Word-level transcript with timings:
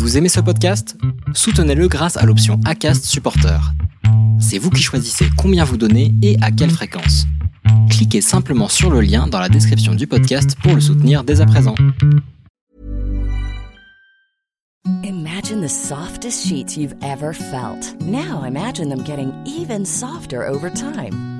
Vous 0.00 0.16
aimez 0.16 0.30
ce 0.30 0.40
podcast? 0.40 0.96
Soutenez-le 1.34 1.86
grâce 1.86 2.16
à 2.16 2.24
l'option 2.24 2.58
ACAST 2.64 3.04
Supporter. 3.04 3.60
C'est 4.40 4.56
vous 4.56 4.70
qui 4.70 4.82
choisissez 4.82 5.26
combien 5.36 5.62
vous 5.62 5.76
donnez 5.76 6.14
et 6.22 6.38
à 6.40 6.50
quelle 6.50 6.70
fréquence. 6.70 7.26
Cliquez 7.90 8.22
simplement 8.22 8.68
sur 8.68 8.90
le 8.90 9.02
lien 9.02 9.26
dans 9.26 9.38
la 9.38 9.50
description 9.50 9.94
du 9.94 10.06
podcast 10.06 10.56
pour 10.62 10.74
le 10.74 10.80
soutenir 10.80 11.22
dès 11.22 11.42
à 11.42 11.46
présent. 11.46 11.74
Imagine 15.04 15.60
the 15.60 15.68
softest 15.68 16.46
sheets 16.46 16.78
you've 16.78 16.96
ever 17.02 17.34
felt. 17.34 17.94
Now 18.00 18.42
imagine 18.46 18.88
them 18.88 19.04
getting 19.04 19.34
even 19.44 19.84
softer 19.84 20.48
over 20.48 20.70
time. 20.70 21.39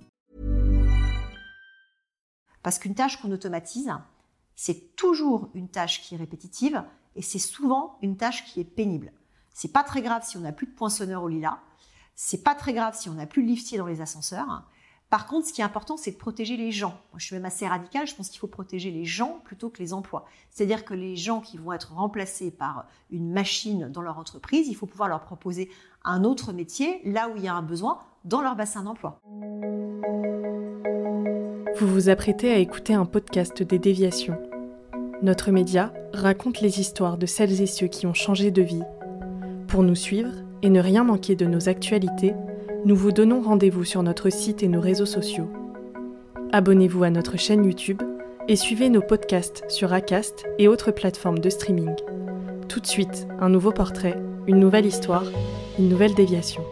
Parce 2.63 2.79
qu'une 2.79 2.95
tâche 2.95 3.21
qu'on 3.21 3.31
automatise, 3.31 3.91
c'est 4.55 4.95
toujours 4.95 5.49
une 5.53 5.69
tâche 5.69 6.01
qui 6.01 6.15
est 6.15 6.17
répétitive 6.17 6.83
et 7.15 7.21
c'est 7.21 7.39
souvent 7.39 7.97
une 8.01 8.17
tâche 8.17 8.45
qui 8.45 8.59
est 8.59 8.65
pénible. 8.65 9.11
C'est 9.53 9.71
pas 9.73 9.83
très 9.83 10.01
grave 10.01 10.23
si 10.25 10.37
on 10.37 10.41
n'a 10.41 10.51
plus 10.51 10.67
de 10.67 10.73
poinçonneur 10.73 11.23
au 11.23 11.27
lilas, 11.27 11.59
c'est 12.15 12.43
pas 12.43 12.55
très 12.55 12.73
grave 12.73 12.95
si 12.95 13.09
on 13.09 13.13
n'a 13.13 13.25
plus 13.25 13.43
de 13.43 13.47
liftier 13.47 13.77
dans 13.77 13.87
les 13.87 14.01
ascenseurs. 14.01 14.63
Par 15.09 15.27
contre, 15.27 15.47
ce 15.47 15.53
qui 15.53 15.59
est 15.59 15.65
important, 15.65 15.97
c'est 15.97 16.11
de 16.11 16.17
protéger 16.17 16.55
les 16.55 16.71
gens. 16.71 16.91
Moi, 17.11 17.17
je 17.17 17.25
suis 17.25 17.35
même 17.35 17.43
assez 17.43 17.67
radical, 17.67 18.07
je 18.07 18.15
pense 18.15 18.29
qu'il 18.29 18.39
faut 18.39 18.47
protéger 18.47 18.91
les 18.91 19.03
gens 19.03 19.41
plutôt 19.43 19.69
que 19.69 19.79
les 19.79 19.91
emplois. 19.91 20.25
C'est-à-dire 20.51 20.85
que 20.85 20.93
les 20.93 21.17
gens 21.17 21.41
qui 21.41 21.57
vont 21.57 21.73
être 21.73 21.93
remplacés 21.93 22.49
par 22.49 22.85
une 23.09 23.29
machine 23.29 23.89
dans 23.89 24.01
leur 24.01 24.17
entreprise, 24.17 24.69
il 24.69 24.75
faut 24.75 24.85
pouvoir 24.85 25.09
leur 25.09 25.21
proposer 25.21 25.69
un 26.05 26.23
autre 26.23 26.53
métier 26.53 27.01
là 27.03 27.27
où 27.27 27.35
il 27.35 27.43
y 27.43 27.49
a 27.49 27.53
un 27.53 27.61
besoin 27.61 27.99
dans 28.25 28.41
leur 28.41 28.55
bassin 28.55 28.83
d'emploi. 28.83 29.19
Vous 31.77 31.87
vous 31.87 32.09
apprêtez 32.09 32.51
à 32.51 32.57
écouter 32.57 32.93
un 32.93 33.05
podcast 33.05 33.63
des 33.63 33.79
déviations. 33.79 34.37
Notre 35.23 35.51
média 35.51 35.93
raconte 36.13 36.61
les 36.61 36.79
histoires 36.79 37.17
de 37.17 37.25
celles 37.25 37.61
et 37.61 37.67
ceux 37.67 37.87
qui 37.87 38.05
ont 38.05 38.13
changé 38.13 38.51
de 38.51 38.61
vie. 38.61 38.83
Pour 39.67 39.83
nous 39.83 39.95
suivre 39.95 40.31
et 40.61 40.69
ne 40.69 40.79
rien 40.79 41.03
manquer 41.03 41.35
de 41.35 41.45
nos 41.45 41.69
actualités, 41.69 42.33
nous 42.85 42.95
vous 42.95 43.11
donnons 43.11 43.41
rendez-vous 43.41 43.83
sur 43.83 44.03
notre 44.03 44.29
site 44.29 44.63
et 44.63 44.67
nos 44.67 44.81
réseaux 44.81 45.05
sociaux. 45.05 45.49
Abonnez-vous 46.51 47.03
à 47.03 47.09
notre 47.09 47.37
chaîne 47.37 47.65
YouTube 47.65 48.01
et 48.47 48.55
suivez 48.55 48.89
nos 48.89 49.01
podcasts 49.01 49.63
sur 49.69 49.93
Acast 49.93 50.45
et 50.59 50.67
autres 50.67 50.91
plateformes 50.91 51.39
de 51.39 51.49
streaming. 51.49 51.95
Tout 52.67 52.79
de 52.79 52.87
suite, 52.87 53.27
un 53.39 53.49
nouveau 53.49 53.71
portrait, 53.71 54.21
une 54.47 54.59
nouvelle 54.59 54.85
histoire, 54.85 55.25
une 55.79 55.89
nouvelle 55.89 56.15
déviation. 56.15 56.63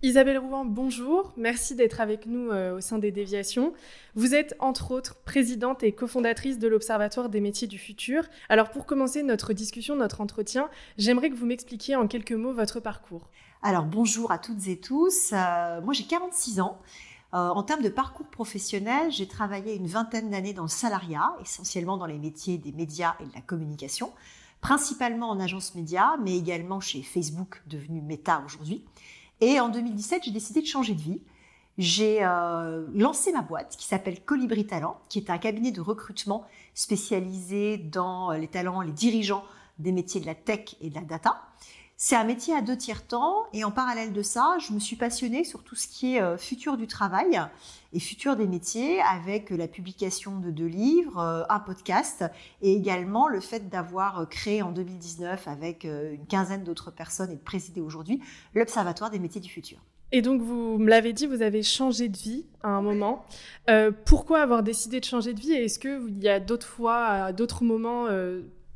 Isabelle 0.00 0.38
Rouen, 0.38 0.64
bonjour. 0.64 1.32
Merci 1.36 1.74
d'être 1.74 2.00
avec 2.00 2.26
nous 2.26 2.52
euh, 2.52 2.76
au 2.76 2.80
sein 2.80 2.98
des 2.98 3.10
déviations. 3.10 3.72
Vous 4.14 4.32
êtes 4.32 4.54
entre 4.60 4.92
autres 4.92 5.16
présidente 5.16 5.82
et 5.82 5.90
cofondatrice 5.90 6.60
de 6.60 6.68
l'Observatoire 6.68 7.28
des 7.28 7.40
métiers 7.40 7.66
du 7.66 7.78
futur. 7.78 8.22
Alors 8.48 8.70
pour 8.70 8.86
commencer 8.86 9.24
notre 9.24 9.52
discussion, 9.52 9.96
notre 9.96 10.20
entretien, 10.20 10.68
j'aimerais 10.98 11.30
que 11.30 11.34
vous 11.34 11.46
m'expliquiez 11.46 11.96
en 11.96 12.06
quelques 12.06 12.30
mots 12.30 12.52
votre 12.52 12.78
parcours. 12.78 13.28
Alors 13.60 13.86
bonjour 13.86 14.30
à 14.30 14.38
toutes 14.38 14.68
et 14.68 14.78
tous. 14.78 15.32
Euh, 15.32 15.80
moi 15.80 15.92
j'ai 15.94 16.04
46 16.04 16.60
ans. 16.60 16.78
Euh, 17.34 17.48
en 17.48 17.64
termes 17.64 17.82
de 17.82 17.88
parcours 17.88 18.28
professionnel, 18.28 19.10
j'ai 19.10 19.26
travaillé 19.26 19.74
une 19.74 19.88
vingtaine 19.88 20.30
d'années 20.30 20.54
dans 20.54 20.62
le 20.62 20.68
salariat, 20.68 21.32
essentiellement 21.40 21.96
dans 21.96 22.06
les 22.06 22.18
métiers 22.18 22.56
des 22.56 22.70
médias 22.70 23.16
et 23.18 23.24
de 23.24 23.34
la 23.34 23.40
communication, 23.40 24.12
principalement 24.60 25.28
en 25.28 25.40
agence 25.40 25.74
média, 25.74 26.14
mais 26.22 26.38
également 26.38 26.78
chez 26.78 27.02
Facebook, 27.02 27.62
devenu 27.66 28.00
Meta 28.00 28.44
aujourd'hui. 28.46 28.84
Et 29.40 29.60
en 29.60 29.68
2017, 29.68 30.24
j'ai 30.24 30.30
décidé 30.30 30.60
de 30.60 30.66
changer 30.66 30.94
de 30.94 31.00
vie. 31.00 31.20
J'ai 31.78 32.24
euh, 32.24 32.84
lancé 32.92 33.30
ma 33.32 33.42
boîte 33.42 33.76
qui 33.76 33.86
s'appelle 33.86 34.20
Colibri 34.24 34.66
Talent, 34.66 35.00
qui 35.08 35.20
est 35.20 35.30
un 35.30 35.38
cabinet 35.38 35.70
de 35.70 35.80
recrutement 35.80 36.44
spécialisé 36.74 37.78
dans 37.78 38.32
les 38.32 38.48
talents, 38.48 38.80
les 38.80 38.92
dirigeants 38.92 39.44
des 39.78 39.92
métiers 39.92 40.20
de 40.20 40.26
la 40.26 40.34
tech 40.34 40.74
et 40.80 40.90
de 40.90 40.94
la 40.96 41.02
data. 41.02 41.40
C'est 42.00 42.14
un 42.14 42.22
métier 42.22 42.54
à 42.54 42.62
deux 42.62 42.76
tiers 42.76 43.04
temps 43.04 43.46
et 43.52 43.64
en 43.64 43.72
parallèle 43.72 44.12
de 44.12 44.22
ça, 44.22 44.56
je 44.64 44.72
me 44.72 44.78
suis 44.78 44.94
passionnée 44.94 45.42
sur 45.42 45.64
tout 45.64 45.74
ce 45.74 45.88
qui 45.88 46.14
est 46.14 46.22
euh, 46.22 46.38
futur 46.38 46.76
du 46.76 46.86
travail 46.86 47.40
et 47.92 47.98
futur 47.98 48.36
des 48.36 48.46
métiers 48.46 49.00
avec 49.00 49.50
la 49.50 49.66
publication 49.66 50.38
de 50.38 50.52
deux 50.52 50.68
livres, 50.68 51.18
euh, 51.18 51.42
un 51.48 51.58
podcast 51.58 52.24
et 52.62 52.72
également 52.72 53.26
le 53.26 53.40
fait 53.40 53.68
d'avoir 53.68 54.20
euh, 54.20 54.26
créé 54.26 54.62
en 54.62 54.70
2019 54.70 55.48
avec 55.48 55.82
une 55.82 56.24
quinzaine 56.28 56.62
d'autres 56.62 56.92
personnes 56.92 57.32
et 57.32 57.36
de 57.36 57.42
présider 57.42 57.80
aujourd'hui 57.80 58.20
l'Observatoire 58.54 59.10
des 59.10 59.18
métiers 59.18 59.40
du 59.40 59.50
futur. 59.50 59.78
Et 60.12 60.22
donc, 60.22 60.40
vous 60.40 60.78
me 60.78 60.88
l'avez 60.88 61.12
dit, 61.12 61.26
vous 61.26 61.42
avez 61.42 61.64
changé 61.64 62.08
de 62.08 62.16
vie 62.16 62.46
à 62.62 62.68
un 62.68 62.80
moment. 62.80 63.26
pourquoi 64.06 64.40
avoir 64.40 64.62
décidé 64.62 65.00
de 65.00 65.04
changer 65.04 65.34
de 65.34 65.40
vie? 65.40 65.52
Et 65.52 65.64
est-ce 65.64 65.80
qu'il 65.80 66.22
y 66.22 66.28
a 66.28 66.38
d'autres 66.38 66.66
fois, 66.66 67.32
d'autres 67.32 67.64
moments 67.64 68.06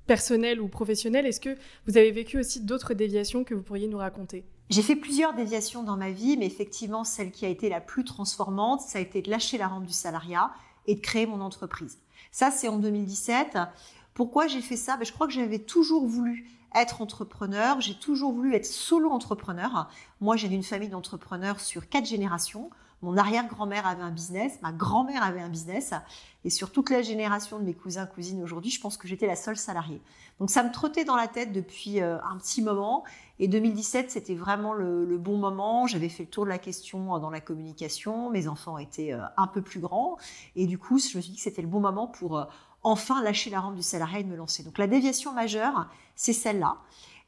personnel 0.06 0.60
ou 0.60 0.68
professionnel, 0.68 1.26
est-ce 1.26 1.40
que 1.40 1.56
vous 1.86 1.96
avez 1.96 2.10
vécu 2.10 2.38
aussi 2.38 2.60
d'autres 2.60 2.94
déviations 2.94 3.44
que 3.44 3.54
vous 3.54 3.62
pourriez 3.62 3.88
nous 3.88 3.98
raconter? 3.98 4.44
J'ai 4.70 4.82
fait 4.82 4.96
plusieurs 4.96 5.34
déviations 5.34 5.82
dans 5.82 5.96
ma 5.96 6.10
vie, 6.10 6.36
mais 6.36 6.46
effectivement, 6.46 7.04
celle 7.04 7.30
qui 7.30 7.44
a 7.44 7.48
été 7.48 7.68
la 7.68 7.80
plus 7.80 8.04
transformante, 8.04 8.80
ça 8.80 8.98
a 8.98 9.02
été 9.02 9.20
de 9.20 9.30
lâcher 9.30 9.58
la 9.58 9.68
rampe 9.68 9.84
du 9.84 9.92
salariat 9.92 10.50
et 10.86 10.94
de 10.94 11.00
créer 11.00 11.26
mon 11.26 11.40
entreprise. 11.40 11.98
Ça, 12.30 12.50
c'est 12.50 12.68
en 12.68 12.78
2017. 12.78 13.58
Pourquoi 14.14 14.46
j'ai 14.46 14.60
fait 14.60 14.76
ça? 14.76 14.96
Ben, 14.96 15.04
Je 15.04 15.12
crois 15.12 15.26
que 15.26 15.32
j'avais 15.32 15.58
toujours 15.58 16.06
voulu 16.06 16.48
être 16.74 17.02
entrepreneur, 17.02 17.80
j'ai 17.80 17.94
toujours 17.94 18.32
voulu 18.32 18.54
être 18.54 18.64
solo 18.64 19.10
entrepreneur. 19.10 19.90
Moi, 20.20 20.36
j'ai 20.36 20.48
une 20.48 20.62
famille 20.62 20.88
d'entrepreneurs 20.88 21.60
sur 21.60 21.88
quatre 21.88 22.06
générations. 22.06 22.70
Mon 23.02 23.16
arrière-grand-mère 23.16 23.84
avait 23.84 24.02
un 24.02 24.12
business, 24.12 24.60
ma 24.62 24.70
grand-mère 24.70 25.24
avait 25.24 25.40
un 25.40 25.48
business, 25.48 25.92
et 26.44 26.50
sur 26.50 26.70
toute 26.70 26.88
la 26.88 27.02
génération 27.02 27.58
de 27.58 27.64
mes 27.64 27.74
cousins, 27.74 28.06
cousines 28.06 28.40
aujourd'hui, 28.42 28.70
je 28.70 28.80
pense 28.80 28.96
que 28.96 29.08
j'étais 29.08 29.26
la 29.26 29.34
seule 29.34 29.56
salariée. 29.56 30.00
Donc 30.38 30.50
ça 30.50 30.62
me 30.62 30.70
trottait 30.70 31.04
dans 31.04 31.16
la 31.16 31.26
tête 31.26 31.52
depuis 31.52 32.00
euh, 32.00 32.18
un 32.22 32.36
petit 32.38 32.62
moment, 32.62 33.02
et 33.40 33.48
2017, 33.48 34.12
c'était 34.12 34.36
vraiment 34.36 34.72
le, 34.72 35.18
bon 35.18 35.36
moment. 35.36 35.88
J'avais 35.88 36.08
fait 36.08 36.22
le 36.22 36.28
tour 36.28 36.44
de 36.44 36.48
la 36.48 36.58
question 36.58 37.16
euh, 37.16 37.18
dans 37.18 37.30
la 37.30 37.40
communication, 37.40 38.30
mes 38.30 38.46
enfants 38.46 38.78
étaient 38.78 39.12
euh, 39.12 39.20
un 39.36 39.48
peu 39.48 39.62
plus 39.62 39.80
grands, 39.80 40.16
et 40.54 40.66
du 40.66 40.78
coup, 40.78 40.98
je 40.98 41.16
me 41.16 41.22
suis 41.22 41.32
dit 41.32 41.36
que 41.36 41.42
c'était 41.42 41.62
le 41.62 41.68
bon 41.68 41.80
moment 41.80 42.06
pour 42.06 42.46
enfin 42.84 43.22
lâcher 43.22 43.50
la 43.50 43.60
rampe 43.60 43.74
du 43.74 43.82
salariat 43.82 44.20
et 44.20 44.24
me 44.24 44.36
lancer. 44.36 44.62
Donc 44.62 44.78
la 44.78 44.86
déviation 44.86 45.32
majeure, 45.32 45.88
c'est 46.14 46.32
celle-là. 46.32 46.76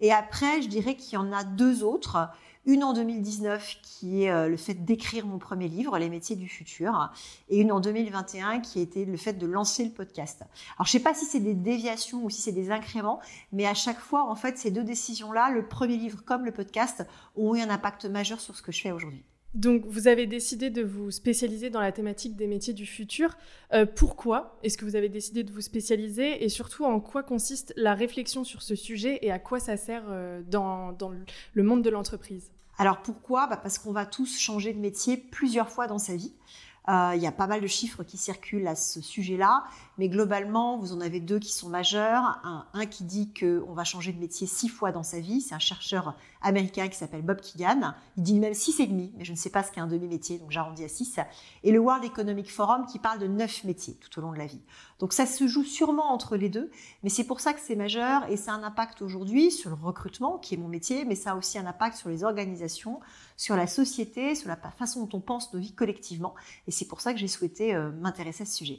Et 0.01 0.13
après, 0.13 0.63
je 0.63 0.69
dirais 0.69 0.97
qu'il 0.97 1.15
y 1.15 1.17
en 1.17 1.33
a 1.33 1.45
deux 1.45 1.83
autres. 1.83 2.29
Une 2.67 2.83
en 2.83 2.95
2019 2.95 3.79
qui 3.83 4.25
est 4.25 4.31
euh, 4.31 4.49
le 4.49 4.57
fait 4.57 4.75
d'écrire 4.75 5.27
mon 5.27 5.39
premier 5.39 5.69
livre, 5.69 5.99
Les 5.99 6.09
métiers 6.09 6.35
du 6.35 6.49
futur, 6.49 7.13
et 7.51 7.61
une 7.61 7.71
en 7.71 7.81
2021 7.81 8.61
qui 8.61 8.81
été 8.81 9.05
le 9.05 9.17
fait 9.19 9.35
de 9.35 9.47
lancer 9.47 9.85
le 9.85 9.91
podcast. 9.91 10.43
Alors 10.77 10.87
je 10.87 10.93
sais 10.93 11.01
pas 11.01 11.13
si 11.13 11.27
c'est 11.27 11.41
des 11.41 11.55
déviations 11.55 12.25
ou 12.25 12.31
si 12.31 12.41
c'est 12.41 12.53
des 12.53 12.71
incréments, 12.71 13.21
mais 13.53 13.67
à 13.67 13.75
chaque 13.75 14.01
fois, 14.01 14.25
en 14.25 14.35
fait, 14.35 14.57
ces 14.57 14.71
deux 14.71 14.85
décisions-là, 14.85 15.51
le 15.51 15.69
premier 15.69 15.99
livre 15.99 16.25
comme 16.25 16.47
le 16.47 16.53
podcast, 16.53 17.07
ont 17.37 17.55
eu 17.55 17.61
un 17.61 17.69
impact 17.69 18.07
majeur 18.07 18.41
sur 18.41 18.57
ce 18.57 18.63
que 18.63 18.73
je 18.73 18.81
fais 18.81 18.93
aujourd'hui. 18.93 19.25
Donc, 19.55 19.85
vous 19.87 20.09
avez 20.09 20.27
décidé 20.27 20.69
de 20.69 20.83
vous 20.83 21.13
spécialiser 21.13 21.71
dans 21.71 21.81
la 21.81 21.93
thématique 21.93 22.35
des 22.35 22.49
métiers 22.49 22.75
du 22.75 22.87
futur. 22.87 23.37
Euh, 23.73 23.87
pourquoi 23.87 24.59
est-ce 24.65 24.77
que 24.77 24.85
vous 24.85 24.97
avez 24.97 25.09
décidé 25.09 25.45
de 25.45 25.53
vous 25.53 25.61
spécialiser 25.61 26.45
et 26.45 26.49
surtout 26.49 26.85
en 26.85 26.99
quoi 26.99 27.23
consiste 27.23 27.73
la 27.77 27.95
réflexion 27.95 28.43
sur 28.43 28.63
ce 28.63 28.75
sujet 28.75 29.21
et 29.23 29.31
à 29.31 29.39
quoi 29.39 29.61
ça 29.61 29.77
sert 29.77 30.05
euh, 30.09 30.43
dans, 30.49 30.97
le 31.53 31.63
monde 31.63 31.83
de 31.83 31.91
l'entreprise? 31.91 32.51
Alors 32.79 33.03
pourquoi? 33.03 33.47
Bah 33.47 33.57
Parce 33.57 33.79
qu'on 33.79 33.93
va 33.93 34.07
tous 34.07 34.39
changer 34.39 34.73
de 34.73 34.81
métier 34.81 35.17
plusieurs 35.17 35.71
fois 35.71 35.87
dans 35.87 35.99
sa 35.99 36.17
vie. 36.17 36.35
Euh, 36.89 37.13
il 37.15 37.23
y 37.23 37.27
a 37.27 37.33
pas 37.33 37.47
mal 37.47 37.61
de 37.61 37.67
chiffres 37.67 38.03
qui 38.03 38.19
circulent 38.19 38.67
à 38.67 38.75
ce 38.75 39.01
sujet-là, 39.01 39.65
mais 39.97 40.09
globalement, 40.09 40.77
vous 40.77 40.93
en 40.93 41.01
avez 41.01 41.21
deux 41.21 41.39
qui 41.39 41.53
sont 41.53 41.69
majeurs. 41.69 42.41
Un, 42.45 42.87
qui 42.87 43.05
dit 43.05 43.33
qu'on 43.33 43.73
va 43.73 43.85
changer 43.85 44.13
de 44.13 44.19
métier 44.19 44.47
six 44.47 44.69
fois 44.69 44.93
dans 44.93 45.03
sa 45.03 45.19
vie. 45.19 45.41
C'est 45.41 45.55
un 45.55 45.59
chercheur 45.59 46.15
américain 46.43 46.89
qui 46.89 46.97
s'appelle 46.97 47.23
Bob 47.23 47.41
Keegan. 47.41 47.95
Il 48.17 48.23
dit 48.23 48.39
même 48.39 48.53
six 48.53 48.79
et 48.81 48.87
demi, 48.87 49.13
mais 49.17 49.25
je 49.25 49.33
ne 49.33 49.37
sais 49.37 49.51
pas 49.51 49.63
ce 49.63 49.73
qu'est 49.73 49.81
un 49.81 49.87
demi-métier, 49.87 50.39
donc 50.39 50.51
j'arrondis 50.51 50.85
à 50.85 50.89
six. 50.89 51.19
Et 51.63 51.73
le 51.73 51.79
World 51.79 52.05
Economic 52.05 52.53
Forum 52.53 52.85
qui 52.87 52.99
parle 52.99 53.19
de 53.19 53.27
neuf 53.27 53.65
métiers 53.65 53.95
tout 53.95 54.19
au 54.19 54.23
long 54.23 54.33
de 54.33 54.39
la 54.39 54.47
vie. 54.47 54.61
Donc 54.99 55.13
ça 55.13 55.27
se 55.27 55.47
joue 55.49 55.65
sûrement 55.65 56.13
entre 56.13 56.37
les 56.37 56.49
deux, 56.49 56.71
mais 57.03 57.09
c'est 57.09 57.25
pour 57.25 57.41
ça 57.41 57.53
que 57.53 57.61
c'est 57.61 57.77
majeur 57.77 58.29
et 58.31 58.37
ça 58.37 58.53
a 58.53 58.57
un 58.57 58.63
impact 58.63 59.03
aujourd'hui 59.03 59.51
sur 59.51 59.71
le 59.71 59.77
recrutement, 59.77 60.39
qui 60.39 60.55
est 60.55 60.59
mon 60.59 60.69
métier, 60.69 61.05
mais 61.05 61.15
ça 61.15 61.33
a 61.33 61.37
aussi 61.37 61.59
un 61.59 61.67
impact 61.67 61.97
sur 61.97 62.11
les 62.11 62.25
organisations, 62.25 63.01
sur 63.37 63.57
la 63.57 63.67
société, 63.67 64.35
sur 64.35 64.49
la 64.49 64.57
façon 64.57 65.05
dont 65.05 65.19
on 65.19 65.21
pense 65.21 65.53
nos 65.53 65.61
vies 65.61 65.75
collectivement. 65.75 66.35
Et 66.67 66.71
c'est 66.71 66.87
pour 66.87 67.01
ça 67.01 67.13
que 67.13 67.19
j'ai 67.19 67.29
souhaité 67.29 67.75
euh, 67.75 67.91
m'intéresser 67.91 68.43
à 68.43 68.47
ce 68.47 68.55
sujet. 68.55 68.79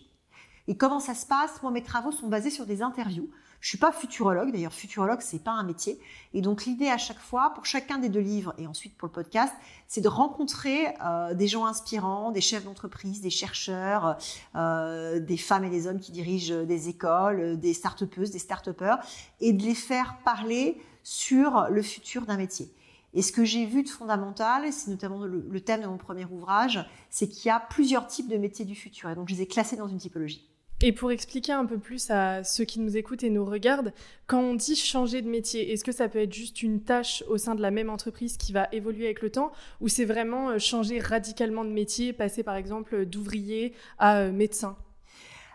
Et 0.68 0.76
comment 0.78 1.00
ça 1.00 1.14
se 1.14 1.26
passe? 1.26 1.62
Moi, 1.62 1.72
mes 1.72 1.84
travaux 1.84 2.12
sont 2.12 2.28
basés 2.28 2.50
sur 2.50 2.66
des 2.66 2.82
interviews. 2.82 3.30
Je 3.66 3.70
suis 3.70 3.78
pas 3.80 3.92
futurologue, 3.92 4.52
d'ailleurs 4.52 4.74
futurologue 4.74 5.22
c'est 5.22 5.44
pas 5.44 5.52
un 5.52 5.64
métier. 5.64 6.00
Et 6.36 6.42
donc 6.42 6.66
l'idée 6.66 6.88
à 6.88 7.00
chaque 7.00 7.18
fois, 7.18 7.52
pour 7.56 7.66
chacun 7.66 7.98
des 7.98 8.10
deux 8.10 8.20
livres 8.20 8.54
et 8.60 8.68
ensuite 8.68 8.96
pour 8.96 9.08
le 9.08 9.12
podcast, 9.12 9.54
c'est 9.88 10.02
de 10.02 10.08
rencontrer 10.08 10.94
euh, 11.04 11.34
des 11.34 11.48
gens 11.48 11.66
inspirants, 11.66 12.32
des 12.32 12.42
chefs 12.42 12.66
d'entreprise, 12.66 13.22
des 13.22 13.32
chercheurs, 13.32 14.18
euh, 14.56 15.20
des 15.20 15.38
femmes 15.38 15.64
et 15.64 15.72
des 15.72 15.88
hommes 15.88 16.00
qui 16.00 16.12
dirigent 16.12 16.64
des 16.64 16.90
écoles, 16.90 17.60
des 17.60 17.74
start-upeuses, 17.74 18.30
des 18.30 18.40
start-upers, 18.40 19.00
et 19.40 19.52
de 19.52 19.64
les 19.64 19.74
faire 19.74 20.20
parler 20.24 20.80
sur 21.02 21.68
le 21.72 21.82
futur 21.82 22.28
d'un 22.28 22.38
métier. 22.38 22.72
Et 23.16 23.22
ce 23.22 23.32
que 23.32 23.46
j'ai 23.46 23.66
vu 23.66 23.82
de 23.82 23.90
fondamental, 23.90 24.72
c'est 24.74 24.92
notamment 24.92 25.20
le, 25.24 25.62
thème 25.62 25.82
de 25.82 25.88
mon 25.88 25.98
premier 25.98 26.26
ouvrage, 26.26 26.86
c'est 27.10 27.30
qu'il 27.30 27.48
y 27.48 27.50
a 27.50 27.62
plusieurs 27.62 28.08
types 28.08 28.28
de 28.28 28.36
métiers 28.36 28.66
du 28.66 28.76
futur. 28.76 29.10
Et 29.10 29.16
donc, 29.16 29.30
je 29.30 29.36
les 29.36 29.42
ai 29.44 29.48
classés 29.48 29.78
dans 29.78 29.88
une 29.88 29.98
typologie. 29.98 30.50
Et 30.82 30.92
pour 30.92 31.12
expliquer 31.12 31.54
un 31.54 31.66
peu 31.66 31.78
plus 31.78 32.12
à 32.12 32.44
ceux 32.44 32.66
qui 32.66 32.82
nous 32.82 32.98
écoutent 32.98 33.24
et 33.24 33.30
nous 33.30 33.46
regardent, 33.46 33.94
quand 34.28 34.42
on 34.42 34.54
dit 34.54 34.76
changer 34.76 35.22
de 35.22 35.30
métier, 35.30 35.72
est-ce 35.72 35.86
que 35.86 35.94
ça 35.94 36.10
peut 36.10 36.20
être 36.20 36.34
juste 36.34 36.62
une 36.62 36.84
tâche 36.84 37.24
au 37.30 37.38
sein 37.38 37.56
de 37.56 37.62
la 37.62 37.72
même 37.72 37.90
entreprise 37.90 38.36
qui 38.36 38.52
va 38.52 38.68
évoluer 38.74 39.06
avec 39.06 39.22
le 39.22 39.30
temps, 39.30 39.54
ou 39.80 39.88
c'est 39.88 40.04
vraiment 40.04 40.50
euh, 40.50 40.60
changer 40.60 41.00
radicalement 41.00 41.64
de 41.64 41.70
métier, 41.70 42.12
passer 42.12 42.44
par 42.44 42.56
exemple 42.56 43.06
d'ouvrier 43.06 43.74
à 43.98 44.18
euh, 44.18 44.34
médecin? 44.34 44.76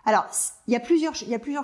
Alors, 0.04 0.26
il 0.66 0.72
y, 0.72 0.76
a 0.76 0.80
plusieurs, 0.80 1.14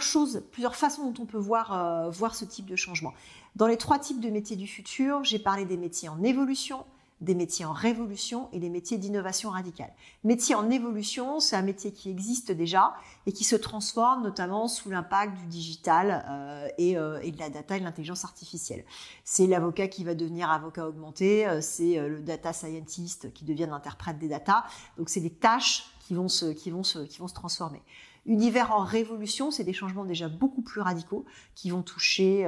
choses, 0.00 0.42
plusieurs 0.52 0.76
façons 0.76 1.10
dont 1.10 1.22
on 1.22 1.26
peut 1.26 1.38
voir, 1.38 1.72
euh, 1.72 2.10
voir 2.10 2.34
ce 2.34 2.44
type 2.44 2.66
de 2.66 2.76
changement. 2.76 3.14
Dans 3.54 3.66
les 3.66 3.78
trois 3.78 3.98
types 3.98 4.20
de 4.20 4.28
métiers 4.28 4.56
du 4.56 4.66
futur, 4.66 5.24
j'ai 5.24 5.38
parlé 5.38 5.64
des 5.64 5.78
métiers 5.78 6.10
en 6.10 6.22
évolution, 6.22 6.84
des 7.22 7.34
métiers 7.34 7.64
en 7.64 7.72
révolution 7.72 8.50
et 8.52 8.58
des 8.58 8.68
métiers 8.68 8.98
d'innovation 8.98 9.48
radicale. 9.48 9.90
Métier 10.22 10.54
en 10.54 10.68
évolution, 10.68 11.40
c'est 11.40 11.56
un 11.56 11.62
métier 11.62 11.92
qui 11.92 12.10
existe 12.10 12.52
déjà 12.52 12.94
et 13.24 13.32
qui 13.32 13.44
se 13.44 13.56
transforme 13.56 14.22
notamment 14.22 14.68
sous 14.68 14.90
l'impact 14.90 15.38
du 15.38 15.46
digital 15.46 16.22
euh, 16.28 16.68
et, 16.76 16.98
euh, 16.98 17.18
et, 17.22 17.30
de 17.30 17.38
la 17.38 17.48
data 17.48 17.78
et 17.78 17.80
de 17.80 17.84
l'intelligence 17.84 18.26
artificielle. 18.26 18.84
C'est 19.24 19.46
l'avocat 19.46 19.88
qui 19.88 20.04
va 20.04 20.14
devenir 20.14 20.50
avocat 20.50 20.86
augmenté, 20.86 21.48
c'est 21.62 22.06
le 22.06 22.20
data 22.20 22.52
scientist 22.52 23.32
qui 23.32 23.46
devient 23.46 23.70
interprète 23.72 24.18
des 24.18 24.28
data. 24.28 24.66
Donc 24.98 25.08
c'est 25.08 25.20
des 25.20 25.30
tâches 25.30 25.86
qui 26.00 26.12
vont 26.12 26.28
se 26.28 27.34
transformer. 27.34 27.80
Univers 28.26 28.73
en 28.73 28.84
révolution, 28.84 29.50
c'est 29.50 29.64
des 29.64 29.73
changements 29.73 30.05
déjà 30.05 30.28
beaucoup 30.28 30.62
plus 30.62 30.81
radicaux 30.81 31.25
qui 31.55 31.70
vont 31.70 31.82
toucher 31.82 32.44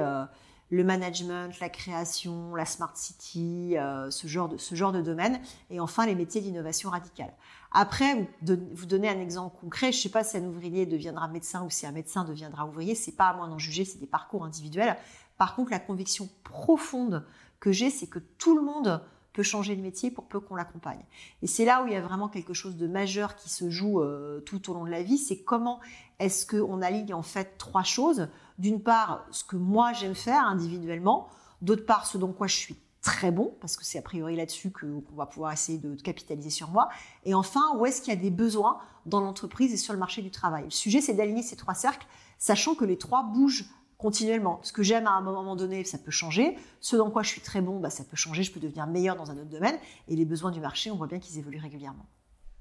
le 0.71 0.83
management, 0.83 1.59
la 1.59 1.69
création, 1.69 2.53
la 2.55 2.65
smart 2.65 2.91
city, 2.95 3.75
euh, 3.77 4.11
ce, 4.11 4.27
genre 4.27 4.47
de, 4.47 5.01
domaine. 5.01 5.41
Et 5.69 5.79
enfin, 5.79 6.05
les 6.05 6.15
métiers 6.15 6.41
d'innovation 6.41 6.89
radicale. 6.89 7.33
Après, 7.71 8.29
vous, 8.41 8.85
donnez 8.85 9.09
un 9.09 9.19
exemple 9.19 9.57
concret. 9.59 9.91
Je 9.91 9.97
ne 9.97 10.01
sais 10.03 10.09
pas 10.09 10.23
si 10.23 10.37
un 10.37 10.45
ouvrier 10.45 10.85
deviendra 10.85 11.27
médecin 11.27 11.63
ou 11.63 11.69
si 11.69 11.87
un 11.87 11.91
médecin 11.91 12.23
deviendra 12.23 12.65
ouvrier. 12.65 12.93
C'est 12.95 13.15
pas 13.15 13.29
à 13.29 13.33
moi 13.33 13.47
d'en 13.47 13.57
juger, 13.57 13.85
c'est 13.85 13.99
des 13.99 14.07
parcours 14.07 14.45
individuels. 14.45 14.95
Par 15.37 15.55
contre, 15.55 15.71
la 15.71 15.79
conviction 15.79 16.29
profonde 16.43 17.25
que 17.59 17.71
j'ai, 17.71 17.89
c'est 17.89 18.07
que 18.07 18.19
tout 18.19 18.55
le 18.55 18.63
monde 18.63 19.01
peut 19.33 19.43
changer 19.43 19.75
de 19.75 19.81
métier 19.81 20.11
pour 20.11 20.25
peu 20.25 20.39
qu'on 20.39 20.55
l'accompagne. 20.55 21.03
Et 21.41 21.47
c'est 21.47 21.65
là 21.65 21.83
où 21.83 21.87
il 21.87 21.93
y 21.93 21.95
a 21.95 22.01
vraiment 22.01 22.29
quelque 22.29 22.53
chose 22.53 22.75
de 22.75 22.87
majeur 22.87 23.35
qui 23.35 23.49
se 23.49 23.69
joue 23.69 24.01
euh, 24.01 24.41
tout 24.41 24.69
au 24.69 24.73
long 24.73 24.85
de 24.85 24.89
la 24.89 25.03
vie, 25.03 25.17
c'est 25.17 25.39
comment 25.39 25.79
est-ce 26.19 26.45
qu'on 26.45 26.81
aligne 26.81 27.13
en 27.13 27.21
fait 27.21 27.57
trois 27.57 27.83
choses. 27.83 28.27
D'une 28.57 28.81
part, 28.81 29.25
ce 29.31 29.43
que 29.43 29.55
moi 29.55 29.93
j'aime 29.93 30.15
faire 30.15 30.45
individuellement, 30.45 31.29
d'autre 31.61 31.85
part, 31.85 32.05
ce 32.05 32.17
dont 32.17 32.33
quoi 32.33 32.47
je 32.47 32.55
suis 32.55 32.75
très 33.01 33.31
bon, 33.31 33.55
parce 33.61 33.77
que 33.77 33.85
c'est 33.85 33.97
a 33.97 34.01
priori 34.01 34.35
là-dessus 34.35 34.71
qu'on 34.71 35.15
va 35.15 35.25
pouvoir 35.25 35.53
essayer 35.53 35.77
de, 35.77 35.95
capitaliser 36.01 36.49
sur 36.49 36.69
moi. 36.69 36.89
Et 37.23 37.33
enfin, 37.33 37.61
où 37.77 37.85
est-ce 37.85 38.01
qu'il 38.01 38.13
y 38.13 38.17
a 38.17 38.19
des 38.19 38.31
besoins 38.31 38.79
dans 39.05 39.21
l'entreprise 39.21 39.73
et 39.73 39.77
sur 39.77 39.93
le 39.93 39.99
marché 39.99 40.21
du 40.21 40.31
travail. 40.31 40.65
Le 40.65 40.69
sujet, 40.69 41.01
c'est 41.01 41.13
d'aligner 41.13 41.41
ces 41.41 41.55
trois 41.55 41.73
cercles, 41.73 42.05
sachant 42.37 42.75
que 42.75 42.85
les 42.85 42.97
trois 42.97 43.23
bougent 43.23 43.65
continuellement. 43.99 44.59
Ce 44.63 44.71
que 44.71 44.81
j'aime 44.81 45.05
à 45.05 45.11
un 45.11 45.21
moment 45.21 45.55
donné, 45.55 45.83
ça 45.83 45.99
peut 45.99 46.09
changer. 46.09 46.55
Ce 46.79 46.95
dans 46.95 47.11
quoi 47.11 47.21
je 47.21 47.29
suis 47.29 47.41
très 47.41 47.61
bon, 47.61 47.79
bah, 47.79 47.91
ça 47.91 48.03
peut 48.03 48.15
changer. 48.15 48.41
Je 48.43 48.51
peux 48.51 48.59
devenir 48.59 48.87
meilleur 48.87 49.15
dans 49.15 49.29
un 49.29 49.37
autre 49.37 49.49
domaine. 49.49 49.77
Et 50.07 50.15
les 50.15 50.25
besoins 50.25 50.51
du 50.51 50.61
marché, 50.61 50.89
on 50.89 50.95
voit 50.95 51.07
bien 51.07 51.19
qu'ils 51.19 51.37
évoluent 51.37 51.59
régulièrement. 51.59 52.07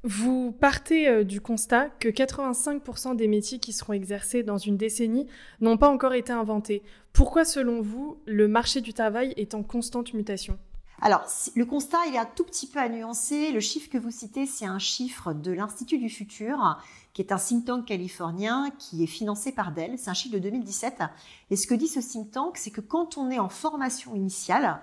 Vous 0.02 0.52
partez 0.52 1.08
euh, 1.08 1.24
du 1.24 1.40
constat 1.40 1.88
que 2.00 2.08
85% 2.08 3.16
des 3.16 3.28
métiers 3.28 3.58
qui 3.58 3.72
seront 3.72 3.92
exercés 3.92 4.42
dans 4.42 4.58
une 4.58 4.76
décennie 4.76 5.26
n'ont 5.60 5.76
pas 5.76 5.88
encore 5.88 6.14
été 6.14 6.32
inventés. 6.32 6.82
Pourquoi, 7.12 7.44
selon 7.44 7.82
vous, 7.82 8.18
le 8.26 8.48
marché 8.48 8.80
du 8.80 8.92
travail 8.92 9.32
est 9.36 9.54
en 9.54 9.62
constante 9.62 10.14
mutation? 10.14 10.58
Alors, 11.00 11.24
le 11.54 11.64
constat, 11.64 11.98
il 12.08 12.14
est 12.14 12.18
un 12.18 12.26
tout 12.26 12.44
petit 12.44 12.66
peu 12.66 12.80
à 12.80 12.88
nuancer. 12.88 13.52
Le 13.52 13.60
chiffre 13.60 13.88
que 13.88 13.98
vous 13.98 14.10
citez, 14.10 14.46
c'est 14.46 14.66
un 14.66 14.80
chiffre 14.80 15.32
de 15.32 15.52
l'Institut 15.52 15.98
du 15.98 16.08
futur, 16.08 16.80
qui 17.18 17.22
est 17.22 17.32
un 17.32 17.36
think 17.36 17.64
tank 17.64 17.84
californien 17.84 18.70
qui 18.78 19.02
est 19.02 19.08
financé 19.08 19.50
par 19.50 19.72
Dell. 19.72 19.98
C'est 19.98 20.08
un 20.08 20.14
chiffre 20.14 20.36
de 20.36 20.38
2017. 20.38 21.02
Et 21.50 21.56
ce 21.56 21.66
que 21.66 21.74
dit 21.74 21.88
ce 21.88 21.98
think 21.98 22.30
tank, 22.30 22.56
c'est 22.56 22.70
que 22.70 22.80
quand 22.80 23.18
on 23.18 23.28
est 23.28 23.40
en 23.40 23.48
formation 23.48 24.14
initiale, 24.14 24.80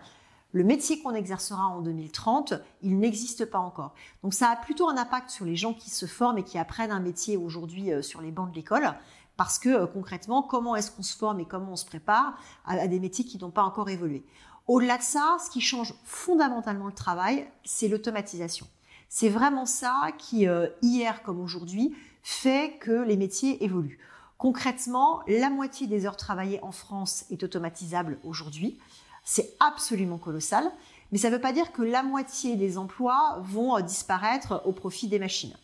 le 0.52 0.66
métier 0.66 1.02
qu'on 1.02 1.14
exercera 1.14 1.68
en 1.68 1.80
2030, 1.80 2.56
il 2.82 3.00
n'existe 3.00 3.46
pas 3.46 3.60
encore. 3.60 3.94
Donc 4.22 4.34
ça 4.34 4.50
a 4.50 4.58
plutôt 4.58 4.90
un 4.90 4.98
impact 4.98 5.30
sur 5.30 5.46
les 5.46 5.56
gens 5.56 5.74
qui 5.74 5.90
se 5.90 6.08
forment 6.08 6.40
et 6.40 6.44
qui 6.44 6.58
apprennent 6.58 6.92
un 6.92 7.00
métier 7.00 7.38
aujourd'hui 7.38 7.94
euh, 7.94 8.02
sur 8.02 8.20
les 8.20 8.32
bancs 8.32 8.52
de 8.52 8.56
l'école. 8.58 8.94
Parce 9.38 9.58
que 9.58 9.70
euh, 9.70 9.88
concrètement, 9.88 10.44
comment 10.44 10.76
est-ce 10.76 10.92
qu'on 10.92 11.04
se 11.04 11.16
forme 11.16 11.40
et 11.40 11.46
comment 11.46 11.72
on 11.72 11.78
se 11.78 11.86
prépare 11.86 12.38
à 12.66 12.86
des 12.90 13.00
métiers 13.00 13.24
qui 13.24 13.38
n'ont 13.38 13.50
pas 13.50 13.64
encore 13.64 13.88
évolué 13.88 14.26
au-delà 14.68 14.98
de 14.98 15.04
ça, 15.04 15.38
ce 15.46 15.50
qui 15.52 15.62
change 15.62 15.94
fondamentalement 16.04 16.88
le 16.88 16.92
travail, 16.92 17.48
c'est 17.64 17.88
l'automatisation. 17.88 18.68
C'est 19.10 19.30
vraiment 19.30 19.66
ça 19.66 20.10
qui, 20.18 20.48
euh, 20.48 20.68
hier 20.82 21.22
comme 21.24 21.40
aujourd'hui, 21.40 21.96
fait 22.26 22.80
que 22.80 23.04
les 23.04 23.18
métiers 23.18 23.64
évoluent. 23.64 24.00
Concrètement, 24.40 25.22
la 25.28 25.52
moitié 25.52 25.86
des 25.86 26.08
heures 26.08 26.18
travaillées 26.18 26.60
en 26.64 26.72
France 26.72 27.26
est 27.30 27.44
automatisable 27.44 28.18
aujourd'hui. 28.24 28.80
C'est 29.24 29.54
absolument 29.60 30.18
colossal, 30.18 30.72
mais 31.12 31.20
ça 31.20 31.30
ne 31.30 31.36
veut 31.36 31.42
pas 31.42 31.54
dire 31.54 31.72
que 31.72 31.84
la 31.84 32.02
moitié 32.02 32.56
des 32.56 32.80
emplois 32.80 33.40
vont 33.44 33.78
euh, 33.78 33.82
disparaître 33.82 34.64
au 34.66 34.72
profit 34.72 35.08
des 35.08 35.20
machines. 35.20 35.56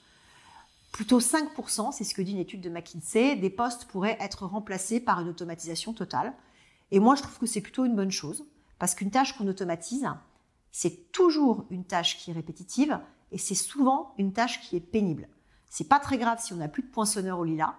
Plutôt 0.91 1.19
5%, 1.19 1.91
c'est 1.93 2.03
ce 2.03 2.13
que 2.13 2.21
dit 2.21 2.33
une 2.33 2.37
étude 2.37 2.61
de 2.61 2.69
McKinsey, 2.69 3.37
des 3.37 3.49
postes 3.49 3.85
pourraient 3.85 4.17
être 4.21 4.45
remplacés 4.45 4.99
par 4.99 5.19
une 5.19 5.29
automatisation 5.29 5.93
totale. 5.93 6.31
Et 6.91 6.99
moi, 6.99 7.15
je 7.15 7.23
trouve 7.23 7.39
que 7.39 7.47
c'est 7.47 7.61
plutôt 7.61 7.85
une 7.85 7.95
bonne 7.95 8.11
chose. 8.11 8.45
Parce 8.77 8.93
qu'une 8.93 9.09
tâche 9.09 9.35
qu'on 9.35 9.47
automatise, 9.47 10.07
c'est 10.71 11.11
toujours 11.11 11.65
une 11.71 11.85
tâche 11.85 12.19
qui 12.19 12.29
est 12.29 12.35
répétitive 12.35 12.99
et 13.31 13.39
c'est 13.39 13.55
souvent 13.55 14.13
une 14.19 14.31
tâche 14.31 14.61
qui 14.61 14.75
est 14.75 14.79
pénible. 14.79 15.27
C'est 15.71 15.87
pas 15.87 15.99
très 15.99 16.17
grave 16.17 16.37
si 16.41 16.51
on 16.51 16.57
n'a 16.57 16.67
plus 16.67 16.83
de 16.83 16.89
poinçonneur 16.89 17.39
au 17.39 17.45
lilas. 17.45 17.75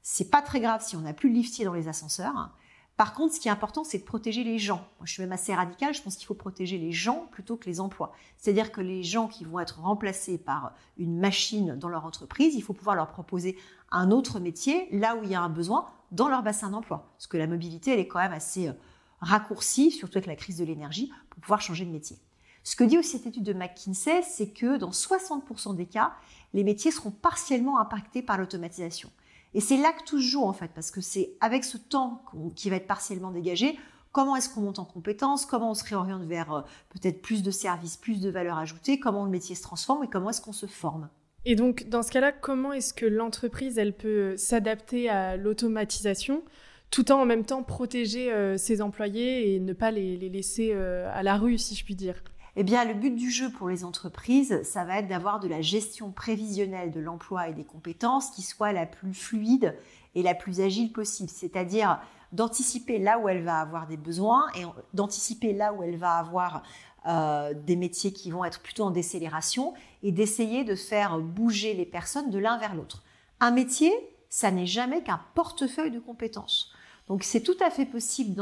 C'est 0.00 0.30
pas 0.30 0.42
très 0.42 0.60
grave 0.60 0.80
si 0.80 0.94
on 0.94 1.00
n'a 1.00 1.12
plus 1.12 1.28
de 1.28 1.34
liftier 1.34 1.64
dans 1.64 1.74
les 1.74 1.88
ascenseurs. 1.88 2.50
Par 2.96 3.14
contre, 3.14 3.34
ce 3.34 3.40
qui 3.40 3.48
est 3.48 3.50
important, 3.50 3.82
c'est 3.82 3.98
de 3.98 4.04
protéger 4.04 4.44
les 4.44 4.60
gens. 4.60 4.76
Moi, 4.76 5.06
je 5.06 5.14
suis 5.14 5.22
même 5.22 5.32
assez 5.32 5.52
radical. 5.52 5.92
Je 5.92 6.00
pense 6.02 6.14
qu'il 6.14 6.26
faut 6.26 6.34
protéger 6.34 6.78
les 6.78 6.92
gens 6.92 7.26
plutôt 7.32 7.56
que 7.56 7.68
les 7.68 7.80
emplois. 7.80 8.12
C'est-à-dire 8.36 8.70
que 8.70 8.80
les 8.80 9.02
gens 9.02 9.26
qui 9.26 9.44
vont 9.44 9.58
être 9.58 9.80
remplacés 9.80 10.38
par 10.38 10.72
une 10.98 11.18
machine 11.18 11.74
dans 11.74 11.88
leur 11.88 12.04
entreprise, 12.04 12.54
il 12.54 12.62
faut 12.62 12.74
pouvoir 12.74 12.94
leur 12.94 13.08
proposer 13.08 13.58
un 13.90 14.12
autre 14.12 14.38
métier 14.38 14.86
là 14.92 15.16
où 15.16 15.24
il 15.24 15.30
y 15.30 15.34
a 15.34 15.42
un 15.42 15.48
besoin 15.48 15.86
dans 16.12 16.28
leur 16.28 16.44
bassin 16.44 16.70
d'emploi. 16.70 17.10
Parce 17.16 17.26
que 17.26 17.36
la 17.36 17.48
mobilité, 17.48 17.92
elle 17.92 17.98
est 17.98 18.06
quand 18.06 18.20
même 18.20 18.32
assez 18.32 18.68
euh, 18.68 18.72
raccourci, 19.20 19.90
surtout 19.90 20.18
avec 20.18 20.26
la 20.26 20.36
crise 20.36 20.58
de 20.58 20.64
l'énergie, 20.64 21.10
pour 21.28 21.40
pouvoir 21.40 21.60
changer 21.60 21.84
de 21.84 21.90
métier. 21.90 22.18
Ce 22.64 22.76
que 22.76 22.84
dit 22.84 22.98
aussi 22.98 23.18
cette 23.18 23.26
étude 23.26 23.44
de 23.44 23.52
McKinsey, 23.52 24.22
c'est 24.22 24.50
que 24.50 24.76
dans 24.76 24.90
60% 24.90 25.74
des 25.74 25.86
cas, 25.86 26.12
les 26.54 26.64
métiers 26.64 26.90
seront 26.90 27.10
partiellement 27.10 27.78
impactés 27.78 28.22
par 28.22 28.38
l'automatisation. 28.38 29.10
Et 29.54 29.60
c'est 29.60 29.76
là 29.76 29.92
que 29.92 30.04
tout 30.04 30.20
se 30.20 30.26
joue 30.26 30.44
en 30.44 30.52
fait, 30.52 30.70
parce 30.74 30.90
que 30.90 31.00
c'est 31.00 31.34
avec 31.40 31.64
ce 31.64 31.76
temps 31.76 32.22
qui 32.54 32.70
va 32.70 32.76
être 32.76 32.86
partiellement 32.86 33.30
dégagé, 33.30 33.78
comment 34.12 34.36
est-ce 34.36 34.48
qu'on 34.48 34.60
monte 34.60 34.78
en 34.78 34.84
compétences, 34.84 35.44
comment 35.44 35.70
on 35.70 35.74
se 35.74 35.84
réoriente 35.84 36.24
vers 36.24 36.52
euh, 36.52 36.60
peut-être 36.90 37.20
plus 37.20 37.42
de 37.42 37.50
services, 37.50 37.96
plus 37.96 38.20
de 38.20 38.30
valeur 38.30 38.58
ajoutée, 38.58 38.98
comment 38.98 39.24
le 39.24 39.30
métier 39.30 39.54
se 39.54 39.62
transforme 39.62 40.04
et 40.04 40.08
comment 40.08 40.30
est-ce 40.30 40.40
qu'on 40.40 40.52
se 40.52 40.66
forme. 40.66 41.08
Et 41.44 41.56
donc, 41.56 41.88
dans 41.88 42.02
ce 42.02 42.12
cas-là, 42.12 42.30
comment 42.30 42.72
est-ce 42.72 42.94
que 42.94 43.06
l'entreprise, 43.06 43.76
elle 43.76 43.96
peut 43.96 44.36
s'adapter 44.36 45.08
à 45.08 45.36
l'automatisation 45.36 46.42
tout 46.90 47.10
en 47.10 47.22
en 47.22 47.24
même 47.24 47.44
temps 47.44 47.62
protéger 47.62 48.30
euh, 48.30 48.58
ses 48.58 48.82
employés 48.82 49.54
et 49.54 49.60
ne 49.60 49.72
pas 49.72 49.90
les, 49.90 50.16
laisser 50.16 50.72
euh, 50.74 51.10
à 51.12 51.22
la 51.22 51.36
rue, 51.36 51.56
si 51.56 51.74
je 51.74 51.84
puis 51.84 51.94
dire? 51.94 52.22
Eh 52.56 52.64
bien, 52.64 52.84
le 52.84 52.94
but 52.94 53.14
du 53.14 53.30
jeu 53.30 53.50
pour 53.50 53.68
les 53.68 53.84
entreprises, 53.84 54.62
ça 54.62 54.84
va 54.84 54.98
être 54.98 55.08
d'avoir 55.08 55.40
de 55.40 55.48
la 55.48 55.62
gestion 55.62 56.10
prévisionnelle 56.10 56.90
de 56.90 57.00
l'emploi 57.00 57.48
et 57.48 57.54
des 57.54 57.64
compétences 57.64 58.30
qui 58.30 58.42
soit 58.42 58.72
la 58.72 58.84
plus 58.84 59.14
fluide 59.14 59.74
et 60.14 60.22
la 60.22 60.34
plus 60.34 60.60
agile 60.60 60.92
possible. 60.92 61.30
C'est-à-dire 61.30 61.98
d'anticiper 62.32 62.98
là 62.98 63.18
où 63.18 63.28
elle 63.28 63.42
va 63.42 63.60
avoir 63.60 63.86
des 63.86 63.96
besoins 63.96 64.44
et 64.54 64.64
d'anticiper 64.92 65.54
là 65.54 65.72
où 65.72 65.82
elle 65.82 65.96
va 65.96 66.16
avoir 66.16 66.62
euh, 67.06 67.54
des 67.54 67.76
métiers 67.76 68.12
qui 68.12 68.30
vont 68.30 68.44
être 68.44 68.60
plutôt 68.60 68.84
en 68.84 68.90
décélération 68.90 69.72
et 70.02 70.12
d'essayer 70.12 70.64
de 70.64 70.74
faire 70.74 71.18
bouger 71.18 71.72
les 71.72 71.86
personnes 71.86 72.30
de 72.30 72.38
l'un 72.38 72.58
vers 72.58 72.74
l'autre. 72.74 73.02
Un 73.40 73.50
métier, 73.50 73.92
ça 74.28 74.50
n'est 74.50 74.66
jamais 74.66 75.02
qu'un 75.02 75.20
portefeuille 75.34 75.90
de 75.90 76.00
compétences. 76.00 76.72
Donc 77.08 77.24
c'est 77.24 77.40
tout 77.40 77.56
à 77.60 77.70
fait 77.70 77.86
possible 77.86 78.34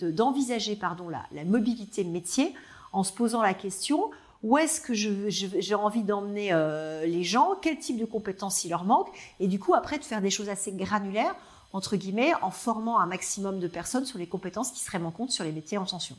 d'envisager 0.00 0.74
pardon, 0.74 1.08
la, 1.08 1.22
la 1.32 1.44
mobilité 1.44 2.02
métier 2.04 2.54
en 2.92 3.02
se 3.04 3.12
posant 3.12 3.42
la 3.42 3.54
question 3.54 4.10
où 4.42 4.56
est-ce 4.56 4.80
que 4.80 4.94
j'ai 4.94 5.74
envie 5.74 6.04
d'emmener 6.04 6.50
euh, 6.52 7.04
les 7.04 7.24
gens, 7.24 7.56
quel 7.60 7.78
type 7.78 7.98
de 7.98 8.04
compétences 8.04 8.64
il 8.64 8.70
leur 8.70 8.84
manque, 8.84 9.08
et 9.40 9.48
du 9.48 9.58
coup 9.58 9.74
après 9.74 9.98
de 9.98 10.04
faire 10.04 10.20
des 10.20 10.30
choses 10.30 10.48
assez 10.48 10.72
granulaires 10.72 11.34
entre 11.72 11.96
guillemets, 11.96 12.32
en 12.40 12.50
formant 12.50 12.98
un 12.98 13.06
maximum 13.06 13.60
de 13.60 13.68
personnes 13.68 14.04
sur 14.04 14.18
les 14.18 14.26
compétences 14.26 14.70
qui 14.72 14.80
seraient 14.80 15.00
compte 15.14 15.30
sur 15.30 15.44
les 15.44 15.52
métiers 15.52 15.78
en 15.78 15.84
tension. 15.84 16.16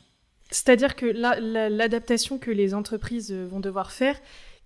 C'est-à-dire 0.50 0.96
que 0.96 1.06
l'adaptation 1.06 2.38
que 2.38 2.50
les 2.50 2.74
entreprises 2.74 3.32
vont 3.32 3.60
devoir 3.60 3.92
faire, 3.92 4.16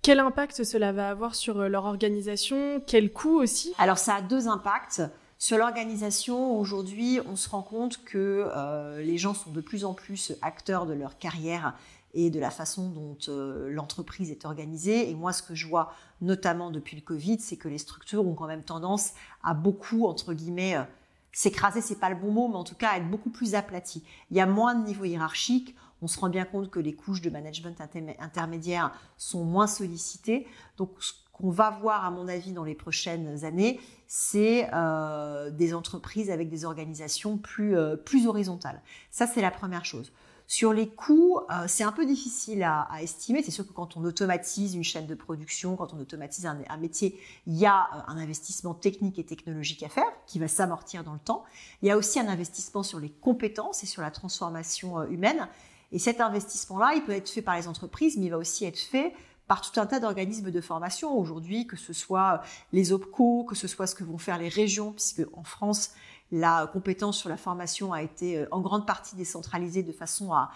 quel 0.02 0.20
impact 0.20 0.64
cela 0.64 0.92
va 0.92 1.08
avoir 1.08 1.34
sur 1.34 1.60
euh, 1.60 1.68
leur 1.68 1.86
organisation 1.86 2.82
Quel 2.86 3.10
coût 3.10 3.38
aussi? 3.38 3.72
Alors 3.78 3.96
ça 3.96 4.16
a 4.16 4.20
deux 4.20 4.48
impacts. 4.48 5.00
Sur 5.44 5.58
l'organisation, 5.58 6.58
aujourd'hui, 6.58 7.20
on 7.28 7.36
se 7.36 7.50
rend 7.50 7.60
compte 7.60 8.02
que 8.02 8.48
euh, 8.56 9.02
les 9.02 9.18
gens 9.18 9.34
sont 9.34 9.50
de 9.50 9.60
plus 9.60 9.84
en 9.84 9.92
plus 9.92 10.32
acteurs 10.40 10.86
de 10.86 10.94
leur 10.94 11.18
carrière 11.18 11.76
et 12.14 12.30
de 12.30 12.40
la 12.40 12.48
façon 12.48 12.88
dont 12.88 13.18
euh, 13.28 13.68
l'entreprise 13.68 14.30
est 14.30 14.46
organisée. 14.46 15.10
Et 15.10 15.14
moi, 15.14 15.34
ce 15.34 15.42
que 15.42 15.54
je 15.54 15.66
vois, 15.66 15.92
notamment 16.22 16.70
depuis 16.70 16.96
le 16.96 17.02
Covid, 17.02 17.40
c'est 17.40 17.58
que 17.58 17.68
les 17.68 17.76
structures 17.76 18.26
ont 18.26 18.32
quand 18.32 18.46
même 18.46 18.64
tendance 18.64 19.10
à 19.42 19.52
beaucoup, 19.52 20.06
entre 20.06 20.32
guillemets, 20.32 20.76
euh, 20.76 20.82
s'écraser, 21.30 21.82
c'est 21.82 22.00
pas 22.00 22.08
le 22.08 22.16
bon 22.16 22.32
mot, 22.32 22.48
mais 22.48 22.56
en 22.56 22.64
tout 22.64 22.74
cas 22.74 22.92
à 22.92 22.96
être 22.96 23.10
beaucoup 23.10 23.28
plus 23.28 23.54
aplaties. 23.54 24.02
Il 24.30 24.38
y 24.38 24.40
a 24.40 24.46
moins 24.46 24.74
de 24.74 24.86
niveau 24.86 25.04
hiérarchique. 25.04 25.76
On 26.00 26.06
se 26.06 26.18
rend 26.18 26.30
bien 26.30 26.46
compte 26.46 26.70
que 26.70 26.80
les 26.80 26.94
couches 26.94 27.20
de 27.20 27.28
management 27.28 27.82
intermédiaires 28.18 28.94
sont 29.18 29.44
moins 29.44 29.66
sollicitées. 29.66 30.46
Donc, 30.78 30.88
qu'on 31.34 31.50
va 31.50 31.70
voir, 31.70 32.04
à 32.04 32.10
mon 32.10 32.28
avis, 32.28 32.52
dans 32.52 32.64
les 32.64 32.74
prochaines 32.74 33.44
années, 33.44 33.80
c'est 34.06 34.68
euh, 34.72 35.50
des 35.50 35.74
entreprises 35.74 36.30
avec 36.30 36.48
des 36.48 36.64
organisations 36.64 37.36
plus, 37.36 37.76
euh, 37.76 37.96
plus 37.96 38.26
horizontales. 38.26 38.80
Ça, 39.10 39.26
c'est 39.26 39.42
la 39.42 39.50
première 39.50 39.84
chose. 39.84 40.12
Sur 40.46 40.72
les 40.72 40.88
coûts, 40.88 41.38
euh, 41.50 41.64
c'est 41.66 41.84
un 41.84 41.90
peu 41.90 42.06
difficile 42.06 42.62
à, 42.62 42.86
estimer. 43.00 43.42
C'est 43.42 43.50
sûr 43.50 43.66
que 43.66 43.72
quand 43.72 43.96
on 43.96 44.04
automatise 44.04 44.74
une 44.74 44.84
chaîne 44.84 45.06
de 45.06 45.14
production, 45.14 45.74
quand 45.74 45.92
on 45.94 45.98
automatise 45.98 46.46
un, 46.46 46.58
un 46.68 46.76
métier, 46.76 47.18
il 47.46 47.56
y 47.56 47.66
a 47.66 47.88
un 48.06 48.18
investissement 48.18 48.74
technique 48.74 49.18
et 49.18 49.24
technologique 49.24 49.82
à 49.82 49.88
faire 49.88 50.04
qui 50.26 50.38
va 50.38 50.46
s'amortir 50.46 51.02
dans 51.02 51.14
le 51.14 51.18
temps. 51.18 51.44
Il 51.82 51.88
y 51.88 51.90
a 51.90 51.96
aussi 51.96 52.20
un 52.20 52.28
investissement 52.28 52.82
sur 52.82 53.00
les 53.00 53.10
compétences 53.10 53.82
et 53.82 53.86
sur 53.86 54.02
la 54.02 54.10
transformation 54.10 55.02
humaine. 55.04 55.48
Et 55.90 55.98
cet 55.98 56.20
investissement-là, 56.20 56.92
il 56.94 57.02
peut 57.04 57.12
être 57.12 57.30
fait 57.30 57.42
par 57.42 57.56
les 57.56 57.66
entreprises, 57.66 58.16
mais 58.18 58.26
il 58.26 58.30
va 58.30 58.38
aussi 58.38 58.64
être 58.66 58.78
fait 58.78 59.14
par 59.46 59.60
tout 59.60 59.78
un 59.78 59.86
tas 59.86 60.00
d'organismes 60.00 60.50
de 60.50 60.60
formation 60.60 61.16
aujourd'hui, 61.16 61.66
que 61.66 61.76
ce 61.76 61.92
soit 61.92 62.42
les 62.72 62.92
OPCO, 62.92 63.44
que 63.44 63.54
ce 63.54 63.68
soit 63.68 63.86
ce 63.86 63.94
que 63.94 64.04
vont 64.04 64.18
faire 64.18 64.38
les 64.38 64.48
régions, 64.48 64.92
puisque 64.92 65.22
en 65.34 65.44
France, 65.44 65.90
la 66.32 66.66
compétence 66.72 67.18
sur 67.18 67.28
la 67.28 67.36
formation 67.36 67.92
a 67.92 68.02
été 68.02 68.38
euh, 68.38 68.46
en 68.50 68.60
grande 68.60 68.86
partie 68.86 69.16
décentralisée 69.16 69.82
de 69.82 69.92
façon 69.92 70.32
à 70.32 70.50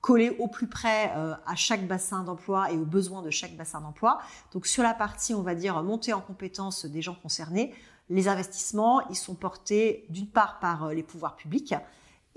coller 0.00 0.36
au 0.38 0.48
plus 0.48 0.66
près 0.66 1.12
euh, 1.16 1.34
à 1.46 1.56
chaque 1.56 1.86
bassin 1.86 2.24
d'emploi 2.24 2.70
et 2.70 2.76
aux 2.76 2.84
besoins 2.84 3.22
de 3.22 3.30
chaque 3.30 3.56
bassin 3.56 3.80
d'emploi. 3.80 4.20
Donc 4.52 4.66
sur 4.66 4.82
la 4.82 4.92
partie, 4.92 5.32
on 5.32 5.42
va 5.42 5.54
dire, 5.54 5.82
montée 5.82 6.12
en 6.12 6.20
compétence 6.20 6.84
des 6.84 7.00
gens 7.00 7.14
concernés, 7.14 7.74
les 8.10 8.28
investissements, 8.28 9.00
ils 9.08 9.16
sont 9.16 9.34
portés 9.34 10.04
d'une 10.10 10.28
part 10.28 10.58
par 10.60 10.84
euh, 10.84 10.92
les 10.92 11.02
pouvoirs 11.02 11.36
publics 11.36 11.74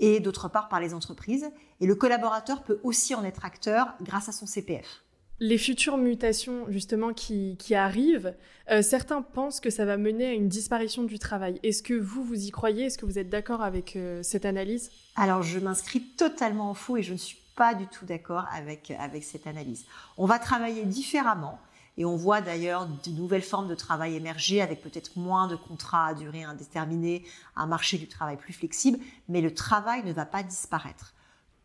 et 0.00 0.20
d'autre 0.20 0.48
part 0.48 0.68
par 0.70 0.80
les 0.80 0.94
entreprises. 0.94 1.50
Et 1.80 1.86
le 1.86 1.94
collaborateur 1.94 2.62
peut 2.62 2.80
aussi 2.84 3.14
en 3.14 3.22
être 3.22 3.44
acteur 3.44 3.94
grâce 4.00 4.30
à 4.30 4.32
son 4.32 4.46
CPF 4.46 5.02
les 5.40 5.58
futures 5.58 5.96
mutations 5.96 6.66
justement 6.68 7.12
qui, 7.12 7.56
arrivent, 7.74 8.34
euh, 8.70 8.82
certains 8.82 9.22
pensent 9.22 9.60
que 9.60 9.70
ça 9.70 9.84
va 9.84 9.96
mener 9.96 10.26
à 10.26 10.32
une 10.32 10.48
disparition 10.48 11.04
du 11.04 11.18
travail. 11.18 11.60
Est-ce 11.62 11.82
que 11.82 11.94
vous, 11.94 12.24
vous 12.24 12.46
y 12.46 12.50
croyez? 12.50 12.86
Est-ce 12.86 12.98
que 12.98 13.06
vous 13.06 13.18
êtes 13.18 13.30
d'accord 13.30 13.62
avec 13.62 13.94
euh, 13.96 14.22
cette 14.22 14.44
analyse? 14.44 14.90
Alors 15.16 15.42
je 15.42 15.58
m'inscris 15.58 16.00
totalement 16.00 16.70
en 16.70 16.74
faux 16.74 16.96
et 16.96 17.02
je 17.02 17.12
ne 17.12 17.18
suis 17.18 17.38
pas 17.54 17.74
du 17.74 17.86
tout 17.88 18.04
d'accord 18.04 18.46
avec, 18.52 18.92
cette 19.22 19.48
analyse. 19.48 19.84
On 20.16 20.26
va 20.26 20.38
travailler 20.38 20.84
différemment. 20.84 21.58
Et 21.96 22.04
on 22.04 22.14
voit 22.14 22.40
d'ailleurs 22.40 22.86
de 22.86 23.10
nouvelles 23.10 23.42
formes 23.42 23.66
de 23.66 23.74
travail 23.74 24.14
émerger 24.14 24.62
avec 24.62 24.80
peut-être 24.80 25.16
moins 25.16 25.48
de 25.48 25.56
contrats 25.56 26.06
à 26.06 26.14
durée 26.14 26.44
indéterminée, 26.44 27.24
un 27.56 27.66
marché 27.66 27.98
du 27.98 28.06
travail 28.06 28.36
plus 28.36 28.52
flexible, 28.52 29.00
mais 29.28 29.40
le 29.40 29.52
travail 29.52 30.04
ne 30.04 30.12
va 30.12 30.24
pas 30.24 30.44
disparaître. 30.44 31.14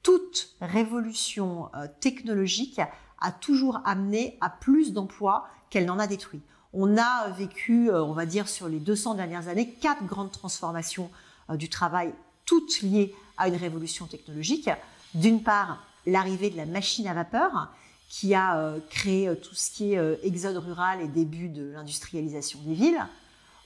Toute 0.01 0.55
révolution 0.59 1.69
euh, 1.75 1.85
technologique 1.99 2.81
a 3.23 3.31
toujours 3.31 3.79
amené 3.85 4.37
à 4.41 4.49
plus 4.49 4.93
d'emplois 4.93 5.47
qu'elle 5.71 5.85
n'en 5.85 5.97
a 5.97 6.05
détruit. 6.05 6.41
On 6.73 6.97
a 6.97 7.29
vécu, 7.29 7.89
euh, 7.89 8.03
on 8.03 8.13
va 8.13 8.25
dire, 8.25 8.47
sur 8.47 8.67
les 8.67 8.79
200 8.79 9.15
dernières 9.15 9.47
années, 9.47 9.69
quatre 9.69 10.05
grandes 10.05 10.31
transformations 10.31 11.09
euh, 11.49 11.55
du 11.55 11.69
travail, 11.69 12.13
toutes 12.45 12.81
liées 12.81 13.15
à 13.37 13.47
une 13.47 13.55
révolution 13.55 14.05
technologique. 14.05 14.69
D'une 15.13 15.41
part, 15.41 15.83
l'arrivée 16.05 16.49
de 16.49 16.57
la 16.57 16.65
machine 16.65 17.07
à 17.07 17.13
vapeur, 17.13 17.69
qui 18.09 18.35
a 18.35 18.57
euh, 18.57 18.79
créé 18.89 19.35
tout 19.39 19.55
ce 19.55 19.71
qui 19.71 19.93
est 19.93 20.19
exode 20.23 20.57
rural 20.57 21.01
et 21.01 21.07
début 21.07 21.47
de 21.47 21.71
l'industrialisation 21.71 22.59
des 22.65 22.73
villes. 22.73 23.05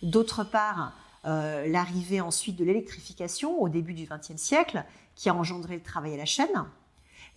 D'autre 0.03 0.43
part, 0.43 0.93
l'arrivée 1.23 2.21
ensuite 2.21 2.55
de 2.55 2.63
l'électrification 2.63 3.61
au 3.61 3.67
début 3.67 3.93
du 3.93 4.05
XXe 4.05 4.39
siècle, 4.41 4.85
qui 5.15 5.27
a 5.27 5.35
engendré 5.35 5.75
le 5.75 5.83
travail 5.83 6.13
à 6.13 6.17
la 6.17 6.25
chaîne. 6.25 6.65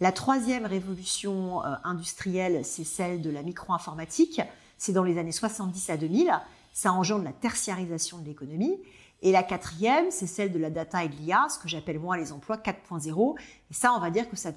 La 0.01 0.13
troisième 0.13 0.65
révolution 0.65 1.65
euh, 1.65 1.75
industrielle, 1.85 2.65
c'est 2.65 2.85
celle 2.85 3.21
de 3.21 3.29
la 3.29 3.43
micro-informatique. 3.43 4.41
C'est 4.79 4.93
dans 4.93 5.05
les 5.05 5.19
années 5.19 5.31
70 5.31 5.91
à 5.91 5.99
2000. 5.99 6.33
Ça 6.73 6.93
engendre 6.93 7.25
la 7.25 7.33
tertiarisation 7.33 8.19
de 8.19 8.25
l'économie. 8.25 8.81
Et 9.21 9.31
la 9.33 9.43
quatrième, 9.43 10.11
c'est 10.11 10.27
celle 10.27 10.53
de 10.53 10.59
la 10.59 10.71
data 10.71 11.05
et 11.05 11.09
de 11.09 11.15
l'IA, 11.17 11.47
ce 11.51 11.59
que 11.59 11.69
j'appelle 11.69 11.99
moi 11.99 12.17
les 12.17 12.33
emplois 12.33 12.57
4.0. 12.57 13.39
Et 13.71 13.75
ça, 13.75 13.93
on 13.93 14.01
va 14.01 14.09
dire 14.11 14.31
que 14.31 14.37
ça 14.37 14.51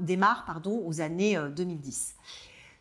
démarre 0.00 0.60
aux 0.84 1.00
années 1.00 1.38
2010. 1.54 2.16
Euh, 2.16 2.22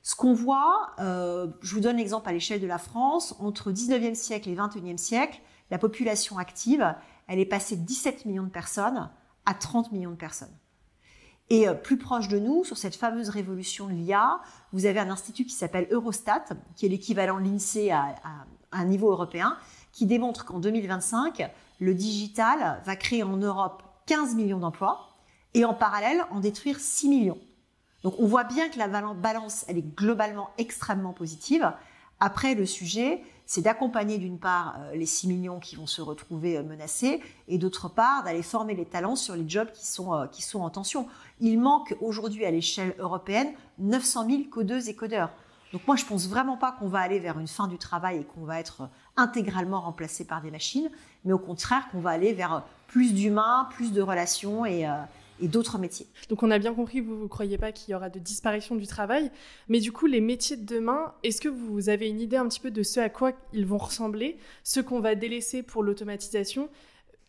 ce 0.02 0.16
qu'on 0.16 0.34
voit, 0.34 0.92
euh, 0.98 1.48
je 1.62 1.76
vous 1.76 1.82
donne 1.82 1.98
l'exemple 1.98 2.28
à 2.28 2.32
l'échelle 2.32 2.62
de 2.62 2.66
la 2.66 2.80
France, 2.80 3.36
entre 3.38 3.72
19e 3.72 4.16
siècle 4.16 4.50
et 4.50 4.56
21e 4.56 4.98
siècle, 4.98 5.40
la 5.70 5.78
population 5.78 6.40
active, 6.40 6.96
elle 7.28 7.38
est 7.38 7.46
passée 7.46 7.76
de 7.76 7.84
17 7.84 8.26
millions 8.26 8.44
de 8.44 8.50
personnes 8.50 9.12
à 9.46 9.54
30 9.54 9.92
millions 9.92 10.10
de 10.10 10.16
personnes. 10.16 10.56
Et 11.50 11.68
euh, 11.68 11.74
plus 11.74 11.98
proche 11.98 12.28
de 12.28 12.40
nous, 12.40 12.64
sur 12.64 12.78
cette 12.78 12.96
fameuse 12.96 13.30
révolution 13.30 13.88
de 13.88 13.94
l'IA, 13.94 14.40
vous 14.72 14.86
avez 14.86 15.00
un 15.00 15.10
institut 15.10 15.46
qui 15.46 15.54
s'appelle 15.54 15.88
Eurostat, 15.92 16.46
qui 16.76 16.86
est 16.86 16.90
l'équivalent 16.90 17.40
de 17.40 17.46
l'INSEE 17.46 17.92
à, 17.92 18.16
un 18.72 18.86
niveau 18.86 19.12
européen, 19.12 19.58
qui 19.92 20.06
démontre 20.06 20.46
qu'en 20.46 20.60
2025, 20.60 21.50
le 21.80 21.96
digital 21.96 22.82
va 22.86 22.96
créer 22.96 23.24
en 23.24 23.38
Europe 23.38 23.82
15 24.06 24.36
millions 24.36 24.60
d'emplois 24.60 25.10
et 25.56 25.66
en 25.66 25.74
parallèle 25.74 26.24
en 26.30 26.40
détruire 26.40 26.80
6 26.80 27.10
millions. 27.10 27.40
Donc 28.04 28.14
on 28.20 28.28
voit 28.28 28.44
bien 28.44 28.70
que 28.70 28.78
la 28.78 28.88
balance, 28.88 29.66
elle 29.68 29.80
est 29.80 29.96
globalement 29.96 30.52
extrêmement 30.60 31.14
positive. 31.14 31.74
Après, 32.20 32.54
le 32.54 32.66
sujet, 32.68 33.24
c'est 33.50 33.64
d'accompagner 33.64 34.20
d'une 34.20 34.38
part 34.38 34.76
euh, 34.78 34.96
les 34.96 35.08
6 35.08 35.28
millions 35.28 35.60
qui 35.60 35.76
vont 35.76 35.88
se 35.88 36.04
retrouver 36.04 36.56
euh, 36.56 36.62
menacés 36.62 37.20
et 37.48 37.58
d'autre 37.58 37.90
part 37.90 38.24
d'aller 38.24 38.44
former 38.44 38.76
les 38.76 38.86
talents 38.86 39.16
sur 39.16 39.36
les 39.36 39.50
jobs 39.50 39.72
qui 39.72 39.88
sont, 39.88 40.14
euh, 40.14 40.28
qui 40.28 40.44
sont 40.44 40.62
en 40.62 40.70
tension. 40.70 41.08
Il 41.40 41.60
manque 41.60 41.96
aujourd'hui 42.00 42.46
à 42.46 42.52
l'échelle 42.52 42.94
européenne 43.00 43.48
900 43.80 44.30
000 44.30 44.44
codeuses 44.52 44.88
et 44.88 44.96
codeurs. 44.96 45.32
Donc 45.74 45.82
moi, 45.88 45.96
je 45.96 46.06
pense 46.06 46.30
vraiment 46.30 46.58
pas 46.58 46.74
qu'on 46.74 46.90
va 46.90 47.00
aller 47.00 47.18
vers 47.18 47.40
une 47.40 47.48
fin 47.48 47.68
du 47.68 47.80
travail 47.80 48.20
et 48.20 48.24
qu'on 48.24 48.46
va 48.46 48.60
être 48.60 48.88
intégralement 49.18 49.82
remplacé 49.82 50.26
par 50.26 50.44
des 50.44 50.52
machines, 50.52 50.92
mais 51.26 51.34
au 51.34 51.40
contraire 51.40 51.90
qu'on 51.92 52.02
va 52.02 52.12
aller 52.12 52.34
vers 52.34 52.64
plus 52.86 53.16
d'humains, 53.16 53.68
plus 53.72 53.92
de 53.94 54.04
relations 54.04 54.64
et, 54.64 54.88
et 55.42 55.48
d'autres 55.48 55.78
métiers. 55.78 56.08
Donc 56.30 56.44
on 56.44 56.52
a 56.52 56.60
bien 56.60 56.74
compris, 56.74 57.02
vous 57.02 57.24
ne 57.24 57.28
croyez 57.28 57.58
pas 57.58 57.72
qu'il 57.72 57.92
y 57.92 57.96
aura 57.96 58.10
de 58.10 58.20
disparition 58.20 58.76
du 58.76 58.88
travail, 58.88 59.32
mais 59.68 59.80
du 59.80 59.92
coup 59.92 60.06
les 60.06 60.22
métiers 60.22 60.58
de 60.58 60.66
demain, 60.66 61.14
est-ce 61.24 61.42
que 61.42 61.50
vous 61.50 61.90
avez 61.90 62.10
une 62.10 62.20
idée 62.20 62.38
un 62.38 62.48
petit 62.48 62.60
peu 62.60 62.72
de 62.72 62.84
ce 62.84 63.00
à 63.00 63.10
quoi 63.10 63.32
ils 63.54 63.66
vont 63.66 63.78
ressembler, 63.78 64.38
ce 64.64 64.80
qu'on 64.80 65.00
va 65.00 65.16
délaisser 65.16 65.64
pour 65.64 65.84
l'automatisation? 65.84 66.70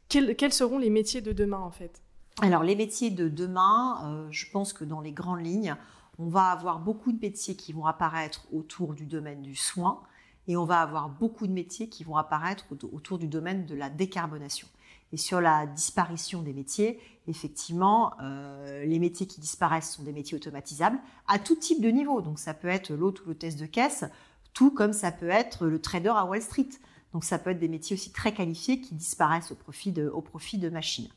Quels, 0.08 0.52
seront 0.52 0.78
les 0.78 0.90
métiers 0.90 1.20
de 1.20 1.32
demain 1.32 1.60
en 1.60 1.70
fait? 1.70 2.02
Alors 2.42 2.64
les 2.64 2.74
métiers 2.74 3.10
de 3.10 3.28
demain, 3.28 4.00
euh, 4.04 4.28
je 4.30 4.46
pense 4.50 4.72
que 4.72 4.84
dans 4.84 5.00
les 5.00 5.12
grandes 5.12 5.44
lignes, 5.44 5.76
on 6.18 6.28
va 6.28 6.50
avoir 6.50 6.80
beaucoup 6.80 7.12
de 7.12 7.20
métiers 7.20 7.54
qui 7.54 7.72
vont 7.72 7.86
apparaître 7.86 8.46
autour 8.52 8.94
du 8.94 9.06
domaine 9.06 9.42
du 9.42 9.54
soin 9.54 10.02
et 10.48 10.56
on 10.56 10.64
va 10.64 10.80
avoir 10.80 11.08
beaucoup 11.08 11.46
de 11.46 11.52
métiers 11.52 11.88
qui 11.88 12.02
vont 12.02 12.16
apparaître 12.16 12.66
autour 12.92 13.18
du 13.18 13.28
domaine 13.28 13.66
de 13.66 13.74
la 13.74 13.88
décarbonation. 13.88 14.66
Et 15.12 15.16
sur 15.16 15.40
la 15.40 15.66
disparition 15.66 16.42
des 16.42 16.52
métiers, 16.52 17.00
effectivement, 17.26 18.12
euh, 18.22 18.84
les 18.84 18.98
métiers 18.98 19.26
qui 19.26 19.40
disparaissent 19.40 19.92
sont 19.92 20.04
des 20.04 20.12
métiers 20.12 20.36
automatisables 20.36 20.98
à 21.26 21.38
tout 21.38 21.56
type 21.56 21.80
de 21.80 21.88
niveau. 21.88 22.20
Donc 22.20 22.38
ça 22.38 22.54
peut 22.54 22.68
être 22.68 22.92
l'hôte 22.92 23.20
ou 23.22 23.28
l'hôtesse 23.28 23.56
de 23.56 23.66
caisse, 23.66 24.04
tout 24.52 24.70
comme 24.70 24.92
ça 24.92 25.10
peut 25.10 25.28
être 25.28 25.66
le 25.66 25.80
trader 25.80 26.12
à 26.14 26.24
Wall 26.24 26.42
Street. 26.42 26.68
Donc 27.12 27.24
ça 27.24 27.38
peut 27.38 27.50
être 27.50 27.58
des 27.58 27.68
métiers 27.68 27.94
aussi 27.94 28.12
très 28.12 28.32
qualifiés 28.32 28.80
qui 28.80 28.94
disparaissent 28.94 29.50
au 29.50 29.56
profit 29.56 29.90
de, 29.90 30.08
au 30.08 30.20
profit 30.20 30.58
de 30.58 30.68
machines. 30.68 31.08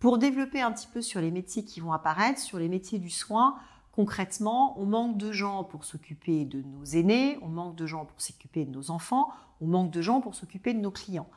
Pour 0.00 0.18
développer 0.18 0.60
un 0.60 0.72
petit 0.72 0.86
peu 0.86 1.02
sur 1.02 1.20
les 1.20 1.30
métiers 1.30 1.64
qui 1.64 1.80
vont 1.80 1.92
apparaître, 1.92 2.38
sur 2.38 2.58
les 2.58 2.68
métiers 2.68 2.98
du 2.98 3.10
soin, 3.10 3.56
concrètement, 3.92 4.78
on 4.78 4.86
manque 4.86 5.16
de 5.16 5.32
gens 5.32 5.64
pour 5.64 5.84
s'occuper 5.84 6.44
de 6.44 6.62
nos 6.62 6.84
aînés, 6.84 7.38
on 7.42 7.48
manque 7.48 7.76
de 7.76 7.86
gens 7.86 8.04
pour 8.04 8.20
s'occuper 8.20 8.64
de 8.64 8.70
nos 8.70 8.90
enfants, 8.90 9.30
on 9.60 9.66
manque 9.66 9.90
de 9.90 10.00
gens 10.02 10.20
pour 10.20 10.34
s'occuper 10.34 10.74
de 10.74 10.80
nos 10.80 10.90
clients 10.90 11.28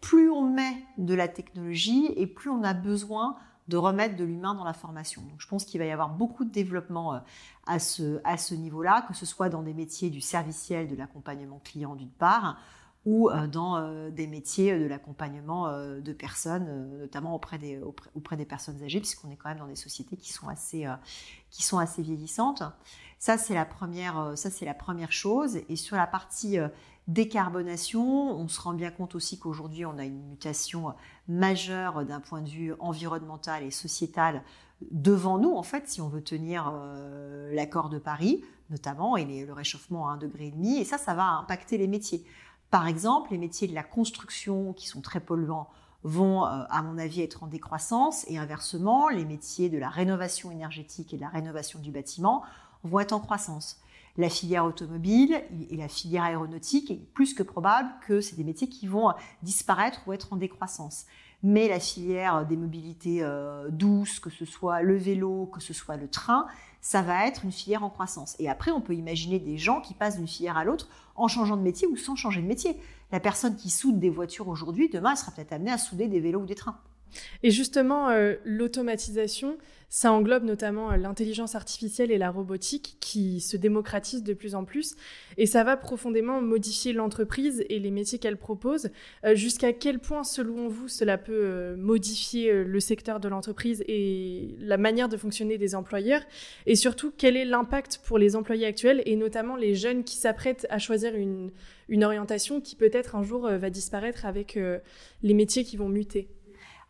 plus 0.00 0.30
on 0.30 0.42
met 0.42 0.84
de 0.98 1.14
la 1.14 1.28
technologie 1.28 2.06
et 2.16 2.26
plus 2.26 2.50
on 2.50 2.62
a 2.62 2.74
besoin 2.74 3.36
de 3.68 3.76
remettre 3.76 4.16
de 4.16 4.24
l'humain 4.24 4.54
dans 4.54 4.64
la 4.64 4.72
formation. 4.72 5.22
Donc 5.22 5.40
je 5.40 5.46
pense 5.46 5.64
qu'il 5.64 5.78
va 5.80 5.86
y 5.86 5.90
avoir 5.90 6.10
beaucoup 6.10 6.44
de 6.44 6.50
développement 6.50 7.14
euh, 7.14 7.18
à 7.66 7.78
ce, 7.78 8.54
niveau-là, 8.54 9.02
que 9.06 9.14
ce 9.14 9.24
soit 9.24 9.48
dans 9.48 9.62
des 9.62 9.74
métiers 9.74 10.10
du 10.10 10.20
serviciel, 10.20 10.88
de 10.88 10.96
l'accompagnement 10.96 11.60
client 11.62 11.94
d'une 11.94 12.10
part, 12.10 12.58
ou 13.06 13.30
dans 13.50 14.10
des 14.10 14.26
métiers 14.26 14.78
de 14.78 14.84
l'accompagnement 14.84 15.72
de 15.72 16.12
personnes, 16.12 16.98
notamment 16.98 17.34
auprès 17.34 17.56
des, 17.56 18.44
personnes 18.44 18.82
âgées, 18.82 19.00
puisqu'on 19.00 19.30
est 19.30 19.36
quand 19.36 19.48
même 19.48 19.58
dans 19.58 19.68
des 19.68 19.74
sociétés 19.74 20.18
qui 20.18 20.34
sont 20.34 20.48
assez, 20.48 20.86
vieillissantes. 22.02 22.62
Ça, 23.18 23.38
c'est 23.38 23.54
la, 23.54 23.66
ça, 24.36 24.50
c'est 24.50 24.66
la 24.66 24.74
première 24.74 25.12
chose. 25.12 25.60
Et 25.70 25.76
sur 25.76 25.96
la 25.96 26.06
partie 26.06 26.58
décarbonation, 27.12 28.30
on 28.30 28.48
se 28.48 28.60
rend 28.60 28.72
bien 28.72 28.90
compte 28.90 29.14
aussi 29.14 29.38
qu'aujourd'hui, 29.38 29.84
on 29.84 29.98
a 29.98 30.04
une 30.04 30.28
mutation 30.28 30.94
majeure 31.28 32.04
d'un 32.04 32.20
point 32.20 32.40
de 32.40 32.48
vue 32.48 32.74
environnemental 32.78 33.64
et 33.64 33.70
sociétal 33.70 34.42
devant 34.90 35.38
nous, 35.38 35.52
en 35.52 35.62
fait, 35.62 35.88
si 35.88 36.00
on 36.00 36.08
veut 36.08 36.22
tenir 36.22 36.70
euh, 36.72 37.52
l'accord 37.52 37.88
de 37.88 37.98
Paris, 37.98 38.42
notamment, 38.70 39.16
et 39.16 39.44
le 39.44 39.52
réchauffement 39.52 40.08
à 40.08 40.16
1,5 40.16 40.18
degré. 40.20 40.52
Et 40.78 40.84
ça, 40.84 40.98
ça 40.98 41.14
va 41.14 41.24
impacter 41.24 41.78
les 41.78 41.88
métiers. 41.88 42.24
Par 42.70 42.86
exemple, 42.86 43.32
les 43.32 43.38
métiers 43.38 43.66
de 43.66 43.74
la 43.74 43.82
construction, 43.82 44.72
qui 44.72 44.86
sont 44.86 45.00
très 45.00 45.20
polluants, 45.20 45.68
vont, 46.04 46.46
euh, 46.46 46.62
à 46.70 46.82
mon 46.82 46.96
avis, 46.96 47.22
être 47.22 47.42
en 47.42 47.48
décroissance. 47.48 48.24
Et 48.28 48.38
inversement, 48.38 49.08
les 49.08 49.24
métiers 49.24 49.68
de 49.68 49.78
la 49.78 49.88
rénovation 49.88 50.50
énergétique 50.50 51.12
et 51.12 51.16
de 51.16 51.22
la 51.22 51.28
rénovation 51.28 51.80
du 51.80 51.90
bâtiment 51.90 52.42
vont 52.84 53.00
être 53.00 53.12
en 53.12 53.20
croissance. 53.20 53.80
La 54.16 54.28
filière 54.28 54.64
automobile 54.64 55.42
et 55.70 55.76
la 55.76 55.88
filière 55.88 56.24
aéronautique, 56.24 56.90
est 56.90 57.00
plus 57.14 57.34
que 57.34 57.42
probable 57.42 57.88
que 58.06 58.20
c'est 58.20 58.36
des 58.36 58.44
métiers 58.44 58.68
qui 58.68 58.86
vont 58.86 59.12
disparaître 59.42 60.00
ou 60.06 60.12
être 60.12 60.32
en 60.32 60.36
décroissance 60.36 61.06
mais 61.42 61.68
la 61.68 61.80
filière 61.80 62.46
des 62.46 62.56
mobilités 62.56 63.22
euh, 63.22 63.68
douces, 63.70 64.20
que 64.20 64.30
ce 64.30 64.44
soit 64.44 64.82
le 64.82 64.96
vélo, 64.96 65.46
que 65.46 65.60
ce 65.60 65.72
soit 65.72 65.96
le 65.96 66.08
train, 66.08 66.46
ça 66.80 67.02
va 67.02 67.26
être 67.26 67.44
une 67.44 67.52
filière 67.52 67.82
en 67.82 67.90
croissance. 67.90 68.36
Et 68.38 68.48
après, 68.48 68.70
on 68.70 68.80
peut 68.80 68.94
imaginer 68.94 69.38
des 69.38 69.56
gens 69.56 69.80
qui 69.80 69.94
passent 69.94 70.16
d'une 70.16 70.28
filière 70.28 70.56
à 70.56 70.64
l'autre 70.64 70.88
en 71.14 71.28
changeant 71.28 71.56
de 71.56 71.62
métier 71.62 71.86
ou 71.86 71.96
sans 71.96 72.16
changer 72.16 72.42
de 72.42 72.46
métier. 72.46 72.76
La 73.12 73.20
personne 73.20 73.56
qui 73.56 73.70
soude 73.70 73.98
des 73.98 74.10
voitures 74.10 74.48
aujourd'hui, 74.48 74.88
demain, 74.88 75.12
elle 75.12 75.16
sera 75.16 75.32
peut-être 75.32 75.52
amenée 75.52 75.72
à 75.72 75.78
souder 75.78 76.08
des 76.08 76.20
vélos 76.20 76.40
ou 76.40 76.46
des 76.46 76.54
trains. 76.54 76.78
Et 77.42 77.50
justement, 77.50 78.08
euh, 78.08 78.34
l'automatisation, 78.44 79.56
ça 79.92 80.12
englobe 80.12 80.44
notamment 80.44 80.92
euh, 80.92 80.96
l'intelligence 80.96 81.56
artificielle 81.56 82.12
et 82.12 82.16
la 82.16 82.30
robotique 82.30 82.96
qui 83.00 83.40
se 83.40 83.56
démocratisent 83.56 84.22
de 84.22 84.34
plus 84.34 84.54
en 84.54 84.64
plus. 84.64 84.94
Et 85.36 85.46
ça 85.46 85.64
va 85.64 85.76
profondément 85.76 86.40
modifier 86.40 86.92
l'entreprise 86.92 87.64
et 87.68 87.80
les 87.80 87.90
métiers 87.90 88.20
qu'elle 88.20 88.36
propose. 88.36 88.90
Euh, 89.24 89.34
jusqu'à 89.34 89.72
quel 89.72 89.98
point, 89.98 90.22
selon 90.22 90.68
vous, 90.68 90.86
cela 90.86 91.18
peut 91.18 91.74
modifier 91.76 92.64
le 92.64 92.80
secteur 92.80 93.18
de 93.18 93.28
l'entreprise 93.28 93.82
et 93.88 94.54
la 94.60 94.76
manière 94.76 95.08
de 95.08 95.16
fonctionner 95.16 95.58
des 95.58 95.74
employeurs? 95.74 96.22
Et 96.66 96.76
surtout, 96.76 97.12
quel 97.16 97.36
est 97.36 97.44
l'impact 97.44 98.00
pour 98.04 98.16
les 98.16 98.36
employés 98.36 98.66
actuels 98.66 99.02
et 99.06 99.16
notamment 99.16 99.56
les 99.56 99.74
jeunes 99.74 100.04
qui 100.04 100.16
s'apprêtent 100.16 100.68
à 100.70 100.78
choisir 100.78 101.16
une, 101.16 101.50
une 101.88 102.04
orientation 102.04 102.60
qui 102.60 102.76
peut-être 102.76 103.16
un 103.16 103.24
jour 103.24 103.48
va 103.48 103.70
disparaître 103.70 104.24
avec 104.24 104.56
les 105.22 105.34
métiers 105.34 105.64
qui 105.64 105.76
vont 105.76 105.88
muter? 105.88 106.28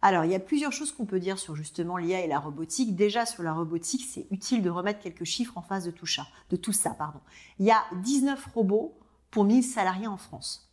Alors, 0.03 0.25
il 0.25 0.31
y 0.31 0.35
a 0.35 0.41
plusieurs 0.41 0.73
choses 0.73 0.93
qu'on 0.93 1.05
peut 1.05 1.21
dire 1.21 1.39
sur 1.39 1.55
justement 1.55 1.99
l'IA 1.99 2.21
et 2.21 2.27
la 2.27 2.39
robotique. 2.39 2.97
Déjà, 2.97 3.27
sur 3.27 3.43
la 3.43 3.53
robotique, 3.53 4.07
c'est 4.09 4.27
utile 4.31 4.63
de 4.63 4.71
remettre 4.71 5.01
quelques 5.01 5.25
chiffres 5.25 5.59
en 5.59 5.63
face 5.63 5.85
de 5.85 5.91
tout 5.91 6.07
ça. 6.07 6.27
De 6.49 6.57
tout 6.57 6.73
ça 6.73 6.91
pardon. 6.91 7.21
Il 7.59 7.67
y 7.67 7.71
a 7.71 7.83
19 8.03 8.47
robots 8.55 8.99
pour 9.31 9.45
1000 9.45 9.63
salariés 9.63 10.07
en 10.07 10.17
France. 10.17 10.73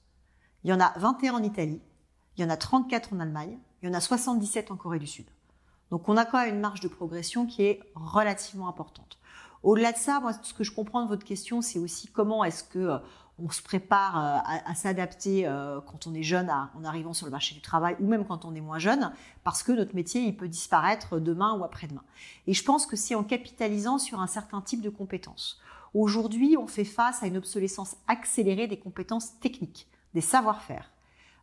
Il 0.63 0.69
y 0.69 0.74
en 0.74 0.79
a 0.79 0.93
21 0.98 1.34
en 1.34 1.43
Italie, 1.43 1.81
il 2.38 2.41
y 2.41 2.46
en 2.46 2.50
a 2.50 2.57
34 2.57 3.13
en 3.13 3.19
Allemagne, 3.19 3.57
il 3.81 3.88
y 3.88 3.91
en 3.91 3.93
a 3.93 4.01
77 4.01 4.72
en 4.72 4.75
Corée 4.75 5.00
du 5.00 5.07
Sud. 5.07 5.27
Donc, 5.91 6.10
on 6.10 6.17
a 6.17 6.25
quand 6.25 6.39
même 6.39 6.55
une 6.55 6.62
marge 6.62 6.81
de 6.81 6.88
progression 6.88 7.46
qui 7.46 7.63
est 7.63 7.79
relativement 7.96 8.67
importante. 8.67 9.19
Au-delà 9.63 9.91
de 9.91 9.98
ça, 9.98 10.19
moi, 10.19 10.34
ce 10.41 10.53
que 10.53 10.63
je 10.63 10.72
comprends 10.72 11.03
de 11.03 11.07
votre 11.07 11.25
question, 11.25 11.62
c'est 11.62 11.79
aussi 11.79 12.07
comment 12.07 12.43
est-ce 12.43 12.63
que 12.63 12.79
euh, 12.79 12.98
on 13.39 13.50
se 13.50 13.62
prépare 13.62 14.17
euh, 14.17 14.62
à, 14.65 14.75
s'adapter 14.75 15.48
euh, 15.48 15.79
quand 15.82 16.08
on 16.08 16.13
est 16.13 16.24
jeune 16.24 16.50
en 16.50 16.84
arrivant 16.84 17.13
sur 17.13 17.25
le 17.25 17.32
marché 17.32 17.53
du 17.53 17.62
travail 17.62 17.96
ou 18.00 18.08
même 18.08 18.25
quand 18.25 18.46
on 18.46 18.56
est 18.56 18.62
moins 18.62 18.79
jeune 18.79 19.12
parce 19.44 19.63
que 19.63 19.72
notre 19.72 19.96
métier 19.96 20.22
il 20.22 20.36
peut 20.36 20.48
disparaître 20.48 21.20
demain 21.20 21.58
ou 21.58 21.63
après-demain. 21.63 22.03
Et 22.48 22.53
je 22.53 22.63
pense 22.63 22.86
que 22.86 22.96
c'est 22.96 23.15
en 23.15 23.24
capitalisant 23.24 24.00
sur 24.00 24.20
un 24.20 24.27
certain 24.27 24.62
type 24.62 24.82
de 24.82 24.89
compétences. 24.89 25.60
Aujourd'hui, 25.94 26.58
on 26.58 26.67
fait 26.67 26.84
face 26.84 27.24
à 27.24 27.27
une 27.27 27.38
obsolescence 27.38 27.96
accélérée 28.08 28.68
des 28.68 28.77
compétences 28.77 29.40
techniques, 29.40 29.88
des 30.14 30.22
savoir-faire. 30.22 30.92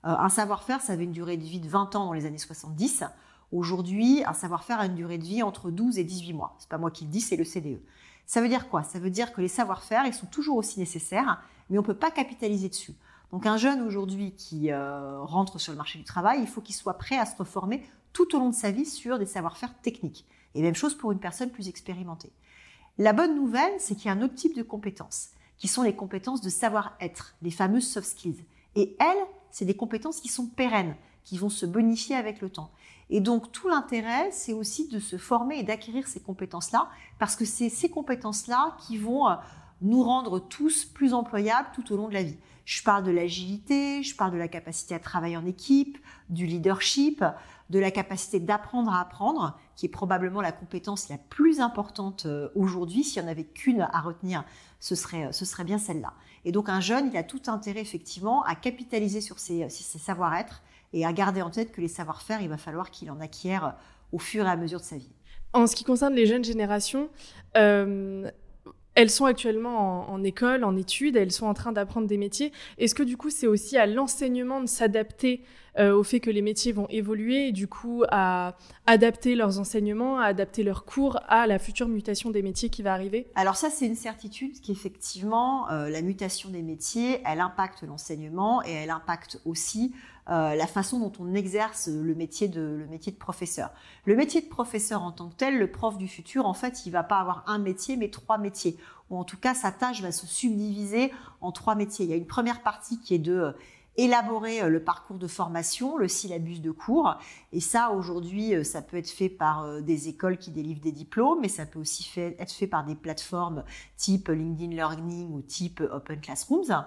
Euh, 0.05 0.09
un 0.11 0.29
savoir-faire, 0.29 0.81
ça 0.81 0.92
avait 0.92 1.05
une 1.05 1.12
durée 1.12 1.37
de 1.37 1.45
vie 1.45 1.61
de 1.61 1.68
20 1.68 1.97
ans 1.97 2.07
dans 2.07 2.12
les 2.12 2.27
années 2.27 2.38
70. 2.38 3.05
Aujourd'hui, 3.53 4.23
un 4.27 4.33
savoir-faire 4.33 4.81
a 4.81 4.87
une 4.87 4.95
durée 4.95 5.18
de 5.18 5.25
vie 5.25 5.42
entre 5.42 5.71
12 5.71 5.99
et 5.99 6.05
18 6.05 6.33
mois. 6.35 6.57
C'est 6.59 6.68
pas 6.68 6.79
moi 6.79 6.90
qui 6.90 7.05
le 7.05 7.11
dis, 7.11 7.21
c'est 7.21 7.37
le 7.37 7.45
CDE. 7.45 7.81
Ça 8.27 8.41
veut 8.41 8.49
dire 8.49 8.69
quoi? 8.69 8.83
Ça 8.83 8.99
veut 8.99 9.11
dire 9.11 9.33
que 9.33 9.41
les 9.41 9.49
savoir-faire, 9.49 10.07
ils 10.07 10.15
sont 10.15 10.27
toujours 10.27 10.57
aussi 10.57 10.79
nécessaires, 10.79 11.43
mais 11.69 11.79
on 11.79 11.83
ne 11.83 11.87
peut 11.87 11.95
pas 11.95 12.11
capitaliser 12.11 12.69
dessus. 12.69 12.95
Donc 13.33 13.47
un 13.47 13.57
jeune 13.57 13.83
aujourd'hui 13.83 14.33
qui 14.33 14.71
euh, 14.71 15.21
rentre 15.23 15.59
sur 15.59 15.73
le 15.73 15.77
marché 15.77 15.99
du 15.99 16.05
travail, 16.05 16.41
il 16.41 16.47
faut 16.47 16.61
qu'il 16.61 16.75
soit 16.75 16.99
prêt 16.99 17.19
à 17.19 17.27
se 17.27 17.37
reformer 17.37 17.85
tout 18.13 18.35
au 18.35 18.39
long 18.39 18.51
de 18.51 18.55
sa 18.55 18.71
vie 18.71 18.87
sur 18.87 19.19
des 19.19 19.27
savoir-faire 19.27 19.75
techniques. 19.81 20.25
Et 20.55 20.63
même 20.63 20.75
chose 20.75 20.95
pour 20.95 21.11
une 21.13 21.19
personne 21.19 21.51
plus 21.51 21.69
expérimentée. 21.69 22.33
La 22.97 23.13
bonne 23.13 23.35
nouvelle, 23.35 23.73
c'est 23.79 23.97
qu'il 23.97 24.07
y 24.07 24.09
a 24.09 24.13
un 24.13 24.23
autre 24.23 24.37
type 24.37 24.55
de 24.55 24.63
compétences, 24.63 25.31
qui 25.59 25.67
sont 25.67 25.83
les 25.83 25.97
compétences 25.97 26.41
de 26.41 26.49
savoir-être, 26.49 27.35
les 27.43 27.51
fameuses 27.51 27.89
soft 27.89 28.07
skills. 28.07 28.45
Et 28.77 28.97
elles, 29.01 29.27
c'est 29.51 29.65
des 29.65 29.75
compétences 29.75 30.21
qui 30.21 30.29
sont 30.29 30.47
pérennes, 30.47 30.95
qui 31.25 31.37
vont 31.37 31.49
se 31.49 31.67
bonifier 31.67 32.15
avec 32.15 32.41
le 32.41 32.51
temps. 32.51 32.71
Et 33.11 33.21
donc 33.21 33.53
tout 33.53 33.69
l'intérêt, 33.69 34.31
c'est 34.33 34.53
aussi 34.53 34.88
de 34.88 34.99
se 34.99 35.17
former 35.17 35.59
et 35.59 35.62
d'acquérir 35.62 36.07
ces 36.07 36.21
compétences-là, 36.21 36.88
parce 37.19 37.37
que 37.37 37.45
c'est 37.45 37.69
ces 37.69 37.90
compétences-là 37.90 38.77
qui 38.87 38.97
vont 38.97 39.29
euh, 39.29 39.35
nous 39.83 40.03
rendre 40.03 40.38
tous 40.38 40.85
plus 40.85 41.14
employables 41.14 41.69
tout 41.75 41.93
au 41.93 41.97
long 41.97 42.09
de 42.09 42.14
la 42.14 42.23
vie. 42.23 42.38
Je 42.64 42.83
parle 42.83 43.05
de 43.05 43.11
l'agilité, 43.11 44.03
je 44.03 44.17
parle 44.17 44.33
de 44.33 44.38
la 44.38 44.49
capacité 44.49 44.95
à 44.95 44.99
travailler 44.99 45.37
en 45.37 45.45
équipe, 45.45 45.99
du 46.31 46.47
leadership, 46.47 47.23
de 47.69 47.79
la 47.79 47.90
capacité 47.90 48.40
d'apprendre 48.40 48.90
à 48.93 49.01
apprendre, 49.01 49.59
qui 49.77 49.87
est 49.87 49.90
probablement 49.90 50.40
la 50.40 50.53
compétence 50.53 51.09
la 51.11 51.19
plus 51.19 51.61
importante 51.61 52.25
euh, 52.25 52.49
aujourd'hui. 52.55 53.05
S'il 53.05 53.23
n'y 53.23 53.29
en 53.29 53.31
avait 53.31 53.45
qu'une 53.45 53.83
à 53.83 54.01
retenir, 54.01 54.45
ce 54.81 54.95
serait, 54.95 55.33
ce 55.33 55.45
serait 55.45 55.64
bien 55.64 55.79
celle-là. 55.79 56.14
Et 56.47 56.53
donc 56.53 56.69
un 56.69 56.81
jeune, 56.81 57.09
il 57.11 57.17
a 57.17 57.23
tout 57.23 57.43
intérêt 57.47 57.81
effectivement 57.81 58.43
à 58.45 58.55
capitaliser 58.55 59.21
sur 59.21 59.38
ses 59.38 59.69
savoir-être 59.69 60.62
et 60.94 61.04
à 61.04 61.12
garder 61.12 61.42
en 61.42 61.50
tête 61.50 61.72
que 61.72 61.80
les 61.80 61.88
savoir-faire, 61.88 62.40
il 62.40 62.48
va 62.48 62.57
falloir 62.57 62.90
qu'il 62.90 63.11
en 63.11 63.20
acquiert 63.20 63.74
au 64.12 64.18
fur 64.18 64.46
et 64.46 64.48
à 64.48 64.57
mesure 64.57 64.78
de 64.78 64.85
sa 64.85 64.96
vie. 64.96 65.11
En 65.52 65.66
ce 65.66 65.76
qui 65.76 65.85
concerne 65.85 66.14
les 66.14 66.26
jeunes 66.26 66.44
générations, 66.44 67.11
euh, 67.57 68.30
elles 68.94 69.11
sont 69.11 69.24
actuellement 69.24 70.09
en, 70.11 70.22
école, 70.22 70.62
en 70.62 70.76
études, 70.76 71.16
elles 71.16 71.33
sont 71.33 71.46
en 71.46 71.54
train 71.54 71.72
d'apprendre 71.72 72.07
des 72.07 72.16
métiers. 72.16 72.52
Est-ce 72.78 72.94
que 72.94 73.02
du 73.02 73.16
coup, 73.16 73.30
c'est 73.30 73.48
aussi 73.48 73.76
à 73.76 73.87
l'enseignement 73.87 74.61
de 74.61 74.66
s'adapter 74.66 75.42
euh, 75.76 75.92
au 75.92 76.04
fait 76.04 76.20
que 76.20 76.30
les 76.30 76.42
métiers 76.42 76.70
vont 76.70 76.87
évoluer 76.88 77.48
et 77.48 77.52
du 77.52 77.66
coup 77.66 78.04
à 78.09 78.57
adapter 78.87 79.35
leurs 79.35 79.59
enseignements, 79.59 80.20
à 80.20 80.26
adapter 80.26 80.62
leurs 80.62 80.85
cours 80.85 81.18
à 81.26 81.48
la 81.48 81.59
future 81.59 81.88
mutation 81.88 82.30
des 82.30 82.42
métiers 82.42 82.68
qui 82.68 82.83
va 82.83 82.92
arriver? 82.92 83.26
Alors 83.35 83.57
ça, 83.57 83.70
c'est 83.70 83.87
une 83.87 83.96
certitude 83.96 84.61
qu'effectivement, 84.61 85.68
euh, 85.70 85.88
la 85.88 86.00
mutation 86.00 86.50
des 86.50 86.62
métiers, 86.62 87.20
elle 87.26 87.40
impacte 87.40 87.83
l'enseignement 87.83 88.62
et 88.62 88.70
elle 88.70 88.90
impacte 88.90 89.40
aussi 89.44 89.92
euh, 90.31 90.55
la 90.55 90.67
façon 90.67 91.01
dont 91.01 91.13
on 91.19 91.35
exerce 91.35 91.89
le 91.89 92.15
métier 92.15 92.49
de 92.49 92.63
le 92.63 92.87
métier 92.87 93.13
de 93.13 93.19
professeur. 93.19 93.71
Le 94.07 94.17
métier 94.17 94.41
de 94.41 94.49
professeur 94.49 95.03
en 95.03 95.13
tant 95.13 95.29
que 95.29 95.35
tel, 95.35 95.59
le 95.59 95.71
prof 95.71 95.99
du 95.99 96.09
futur, 96.09 96.47
en 96.47 96.55
fait, 96.55 96.87
il 96.87 96.91
va 96.91 97.03
pas 97.03 97.19
avoir 97.19 97.45
un 97.47 97.59
métier, 97.59 97.99
mais 97.99 98.09
trois 98.09 98.39
métiers. 98.39 98.79
Ou 99.11 99.19
en 99.19 99.25
tout 99.25 99.37
cas, 99.37 99.53
sa 99.53 99.71
tâche 99.71 100.01
va 100.01 100.13
se 100.13 100.27
subdiviser 100.27 101.13
en 101.43 101.53
trois 101.53 101.75
métiers. 101.75 102.07
Il 102.07 102.11
y 102.11 102.15
a 102.15 102.17
une 102.17 102.27
première 102.27 102.63
partie 102.63 102.99
qui 103.01 103.15
est 103.15 103.19
de 103.19 103.35
euh, 103.35 103.53
élaborer 103.99 104.63
euh, 104.63 104.71
le 104.71 104.83
parcours 104.83 105.19
de 105.19 105.27
formation, 105.29 105.99
le 105.99 106.09
syllabus 106.09 106.61
de 106.61 106.71
cours. 106.71 107.19
Et 107.53 107.61
ça, 107.61 107.91
aujourd'hui, 107.91 108.65
ça 108.65 108.81
peut 108.81 108.97
être 108.97 109.11
fait 109.11 109.29
par 109.29 109.83
des 109.83 110.09
écoles 110.09 110.39
qui 110.39 110.51
délivrent 110.51 110.81
des 110.81 110.93
diplômes, 110.93 111.41
mais 111.43 111.49
ça 111.49 111.67
peut 111.67 111.79
aussi 111.79 112.11
être 112.17 112.53
fait 112.53 112.67
par 112.67 112.87
des 112.87 112.95
plateformes 112.95 113.63
type 113.99 114.29
LinkedIn 114.29 114.75
Learning 114.75 115.31
ou 115.35 115.43
type 115.43 115.83
Open 115.93 116.19
Classrooms. 116.23 116.87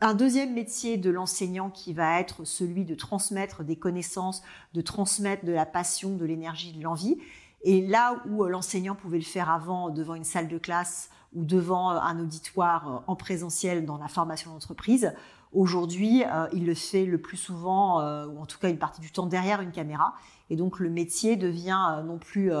Un 0.00 0.14
deuxième 0.14 0.54
métier 0.54 0.96
de 0.96 1.10
l'enseignant 1.10 1.70
qui 1.70 1.92
va 1.92 2.20
être 2.20 2.44
celui 2.44 2.84
de 2.84 2.94
transmettre 2.94 3.64
des 3.64 3.76
connaissances, 3.76 4.42
de 4.74 4.80
transmettre 4.80 5.44
de 5.44 5.52
la 5.52 5.66
passion, 5.66 6.16
de 6.16 6.24
l'énergie, 6.24 6.72
de 6.72 6.82
l'envie. 6.82 7.18
Et 7.62 7.84
là 7.84 8.22
où 8.28 8.44
euh, 8.44 8.48
l'enseignant 8.48 8.94
pouvait 8.94 9.18
le 9.18 9.24
faire 9.24 9.50
avant 9.50 9.90
devant 9.90 10.14
une 10.14 10.24
salle 10.24 10.48
de 10.48 10.58
classe 10.58 11.10
ou 11.34 11.44
devant 11.44 11.90
euh, 11.90 11.98
un 11.98 12.20
auditoire 12.20 13.02
en 13.06 13.16
présentiel 13.16 13.84
dans 13.84 13.98
la 13.98 14.08
formation 14.08 14.52
d'entreprise, 14.52 15.12
aujourd'hui, 15.52 16.22
il 16.52 16.66
le 16.66 16.74
fait 16.74 17.06
le 17.06 17.18
plus 17.18 17.38
souvent, 17.38 18.00
ou 18.26 18.38
en 18.38 18.44
tout 18.44 18.58
cas 18.58 18.68
une 18.68 18.78
partie 18.78 19.00
du 19.00 19.10
temps 19.10 19.24
derrière 19.24 19.62
une 19.62 19.72
caméra. 19.72 20.12
Et 20.50 20.56
donc 20.56 20.78
le 20.78 20.90
métier 20.90 21.36
devient 21.36 22.02
non 22.04 22.18
plus 22.18 22.52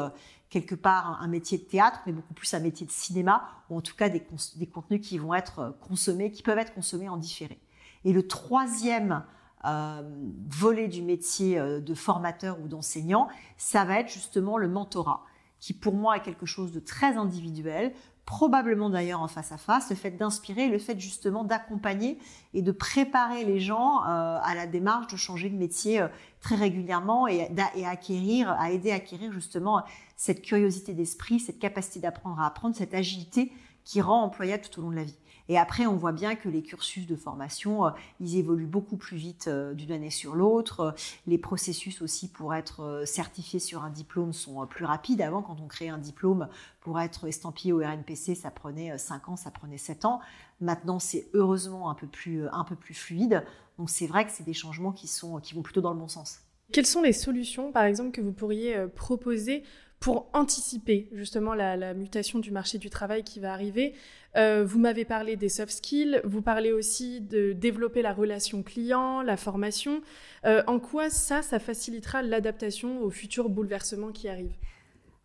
quelque 0.50 0.74
part 0.74 1.20
un 1.20 1.28
métier 1.28 1.58
de 1.58 1.64
théâtre, 1.64 2.00
mais 2.06 2.12
beaucoup 2.12 2.34
plus 2.34 2.52
un 2.54 2.60
métier 2.60 2.86
de 2.86 2.90
cinéma, 2.90 3.48
ou 3.70 3.76
en 3.76 3.80
tout 3.80 3.94
cas 3.94 4.08
des, 4.08 4.20
contenus 4.20 5.06
qui 5.06 5.18
vont 5.18 5.34
être 5.34 5.58
euh, 5.58 5.70
consommés, 5.86 6.30
qui 6.30 6.42
peuvent 6.42 6.58
être 6.58 6.74
consommés 6.74 7.08
en 7.08 7.16
différé. 7.16 7.58
Et 8.04 8.12
le 8.12 8.26
troisième 8.26 9.24
euh, 9.64 10.02
volet 10.48 10.88
du 10.88 11.02
métier 11.02 11.58
euh, 11.58 11.80
de 11.80 11.94
formateur 11.94 12.58
ou 12.60 12.68
d'enseignant, 12.68 13.28
ça 13.56 13.84
va 13.84 14.00
être 14.00 14.10
justement 14.10 14.56
le 14.56 14.68
mentorat, 14.68 15.24
qui 15.60 15.74
pour 15.74 15.94
moi 15.94 16.16
est 16.16 16.22
quelque 16.22 16.46
chose 16.46 16.72
de 16.72 16.80
très 16.80 17.16
individuel, 17.16 17.92
probablement 18.28 18.90
d'ailleurs 18.90 19.22
en 19.22 19.26
face 19.26 19.52
à 19.52 19.56
face, 19.56 19.88
le 19.88 19.96
fait 19.96 20.10
d'inspirer, 20.10 20.68
le 20.68 20.78
fait 20.78 21.00
justement 21.00 21.44
d'accompagner 21.44 22.18
et 22.52 22.60
de 22.60 22.72
préparer 22.72 23.42
les 23.42 23.58
gens 23.58 24.02
euh, 24.02 24.38
à 24.42 24.54
la 24.54 24.66
démarche 24.66 25.10
de 25.10 25.16
changer 25.16 25.48
de 25.48 25.56
métier 25.56 26.02
euh, 26.02 26.08
très 26.42 26.54
régulièrement 26.54 27.26
et, 27.26 27.48
et 27.74 27.86
à 27.86 28.70
aider 28.70 28.90
à 28.90 28.94
acquérir 28.96 29.32
justement 29.32 29.82
cette 30.18 30.42
curiosité 30.42 30.92
d'esprit, 30.92 31.40
cette 31.40 31.58
capacité 31.58 32.00
d'apprendre 32.00 32.38
à 32.38 32.46
apprendre, 32.46 32.76
cette 32.76 32.92
agilité 32.92 33.50
qui 33.82 34.02
rend 34.02 34.24
employable 34.24 34.62
tout 34.62 34.80
au 34.80 34.82
long 34.82 34.90
de 34.90 34.96
la 34.96 35.04
vie. 35.04 35.16
Et 35.48 35.56
après, 35.56 35.86
on 35.86 35.96
voit 35.96 36.12
bien 36.12 36.36
que 36.36 36.48
les 36.48 36.62
cursus 36.62 37.06
de 37.06 37.16
formation, 37.16 37.86
euh, 37.86 37.90
ils 38.20 38.36
évoluent 38.36 38.66
beaucoup 38.66 38.96
plus 38.96 39.16
vite 39.16 39.48
euh, 39.48 39.72
d'une 39.72 39.92
année 39.92 40.10
sur 40.10 40.34
l'autre. 40.34 40.94
Les 41.26 41.38
processus 41.38 42.02
aussi 42.02 42.28
pour 42.28 42.54
être 42.54 42.80
euh, 42.80 43.06
certifié 43.06 43.58
sur 43.58 43.82
un 43.82 43.90
diplôme 43.90 44.34
sont 44.34 44.66
plus 44.66 44.84
rapides. 44.84 45.22
Avant, 45.22 45.40
quand 45.40 45.56
on 45.62 45.66
créait 45.66 45.88
un 45.88 45.98
diplôme 45.98 46.48
pour 46.80 47.00
être 47.00 47.26
estampillé 47.26 47.72
au 47.72 47.78
RNPC, 47.78 48.34
ça 48.34 48.50
prenait 48.50 48.98
5 48.98 49.30
ans, 49.30 49.36
ça 49.36 49.50
prenait 49.50 49.78
7 49.78 50.04
ans. 50.04 50.20
Maintenant, 50.60 50.98
c'est 50.98 51.28
heureusement 51.32 51.90
un 51.90 51.94
peu 51.94 52.06
plus, 52.06 52.46
un 52.52 52.64
peu 52.64 52.76
plus 52.76 52.94
fluide. 52.94 53.44
Donc 53.78 53.88
c'est 53.88 54.06
vrai 54.06 54.26
que 54.26 54.32
c'est 54.32 54.44
des 54.44 54.54
changements 54.54 54.92
qui, 54.92 55.06
sont, 55.06 55.38
qui 55.38 55.54
vont 55.54 55.62
plutôt 55.62 55.80
dans 55.80 55.92
le 55.92 55.98
bon 55.98 56.08
sens. 56.08 56.40
Quelles 56.72 56.86
sont 56.86 57.00
les 57.00 57.14
solutions, 57.14 57.72
par 57.72 57.84
exemple, 57.84 58.10
que 58.10 58.20
vous 58.20 58.32
pourriez 58.32 58.86
proposer 58.94 59.64
pour 60.00 60.28
anticiper 60.32 61.08
justement 61.12 61.54
la, 61.54 61.94
mutation 61.94 62.38
du 62.38 62.50
marché 62.50 62.78
du 62.78 62.90
travail 62.90 63.24
qui 63.24 63.40
va 63.40 63.52
arriver. 63.52 63.94
Euh, 64.36 64.64
vous 64.64 64.78
m'avez 64.78 65.04
parlé 65.04 65.36
des 65.36 65.48
soft 65.48 65.72
skills, 65.72 66.20
vous 66.24 66.42
parlez 66.42 66.72
aussi 66.72 67.20
de 67.20 67.52
développer 67.52 68.02
la 68.02 68.12
relation 68.12 68.62
client, 68.62 69.22
la 69.22 69.36
formation. 69.36 70.02
Euh, 70.44 70.62
en 70.66 70.78
quoi 70.78 71.10
ça, 71.10 71.42
ça 71.42 71.58
facilitera 71.58 72.22
l'adaptation 72.22 73.02
aux 73.02 73.10
futurs 73.10 73.48
bouleversements 73.48 74.12
qui 74.12 74.28
arrivent 74.28 74.56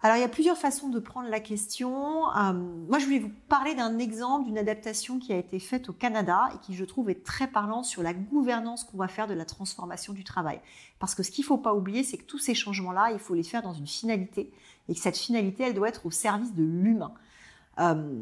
alors, 0.03 0.17
il 0.17 0.19
y 0.19 0.25
a 0.25 0.29
plusieurs 0.29 0.57
façons 0.57 0.89
de 0.89 0.99
prendre 0.99 1.29
la 1.29 1.39
question. 1.39 2.27
Euh, 2.35 2.51
moi, 2.51 2.99
je 2.99 3.05
voulais 3.05 3.19
vous 3.19 3.31
parler 3.47 3.73
d'un 3.73 3.99
exemple 3.99 4.43
d'une 4.43 4.57
adaptation 4.57 5.17
qui 5.17 5.31
a 5.31 5.37
été 5.37 5.59
faite 5.59 5.87
au 5.87 5.93
Canada 5.93 6.49
et 6.53 6.57
qui, 6.57 6.73
je 6.73 6.83
trouve, 6.83 7.09
est 7.09 7.23
très 7.23 7.47
parlant 7.47 7.83
sur 7.83 8.03
la 8.03 8.13
gouvernance 8.13 8.83
qu'on 8.83 8.97
va 8.97 9.07
faire 9.07 9.27
de 9.27 9.33
la 9.33 9.45
transformation 9.45 10.11
du 10.11 10.25
travail. 10.25 10.59
Parce 10.99 11.15
que 11.15 11.23
ce 11.23 11.31
qu'il 11.31 11.43
ne 11.43 11.47
faut 11.47 11.57
pas 11.57 11.73
oublier, 11.73 12.03
c'est 12.03 12.17
que 12.17 12.25
tous 12.25 12.37
ces 12.37 12.53
changements-là, 12.53 13.11
il 13.13 13.19
faut 13.19 13.33
les 13.33 13.43
faire 13.43 13.61
dans 13.61 13.71
une 13.71 13.87
finalité 13.87 14.51
et 14.89 14.93
que 14.93 14.99
cette 14.99 15.17
finalité, 15.17 15.63
elle 15.63 15.73
doit 15.73 15.87
être 15.87 16.05
au 16.05 16.11
service 16.11 16.53
de 16.53 16.63
l'humain. 16.63 17.13
Euh, 17.79 18.21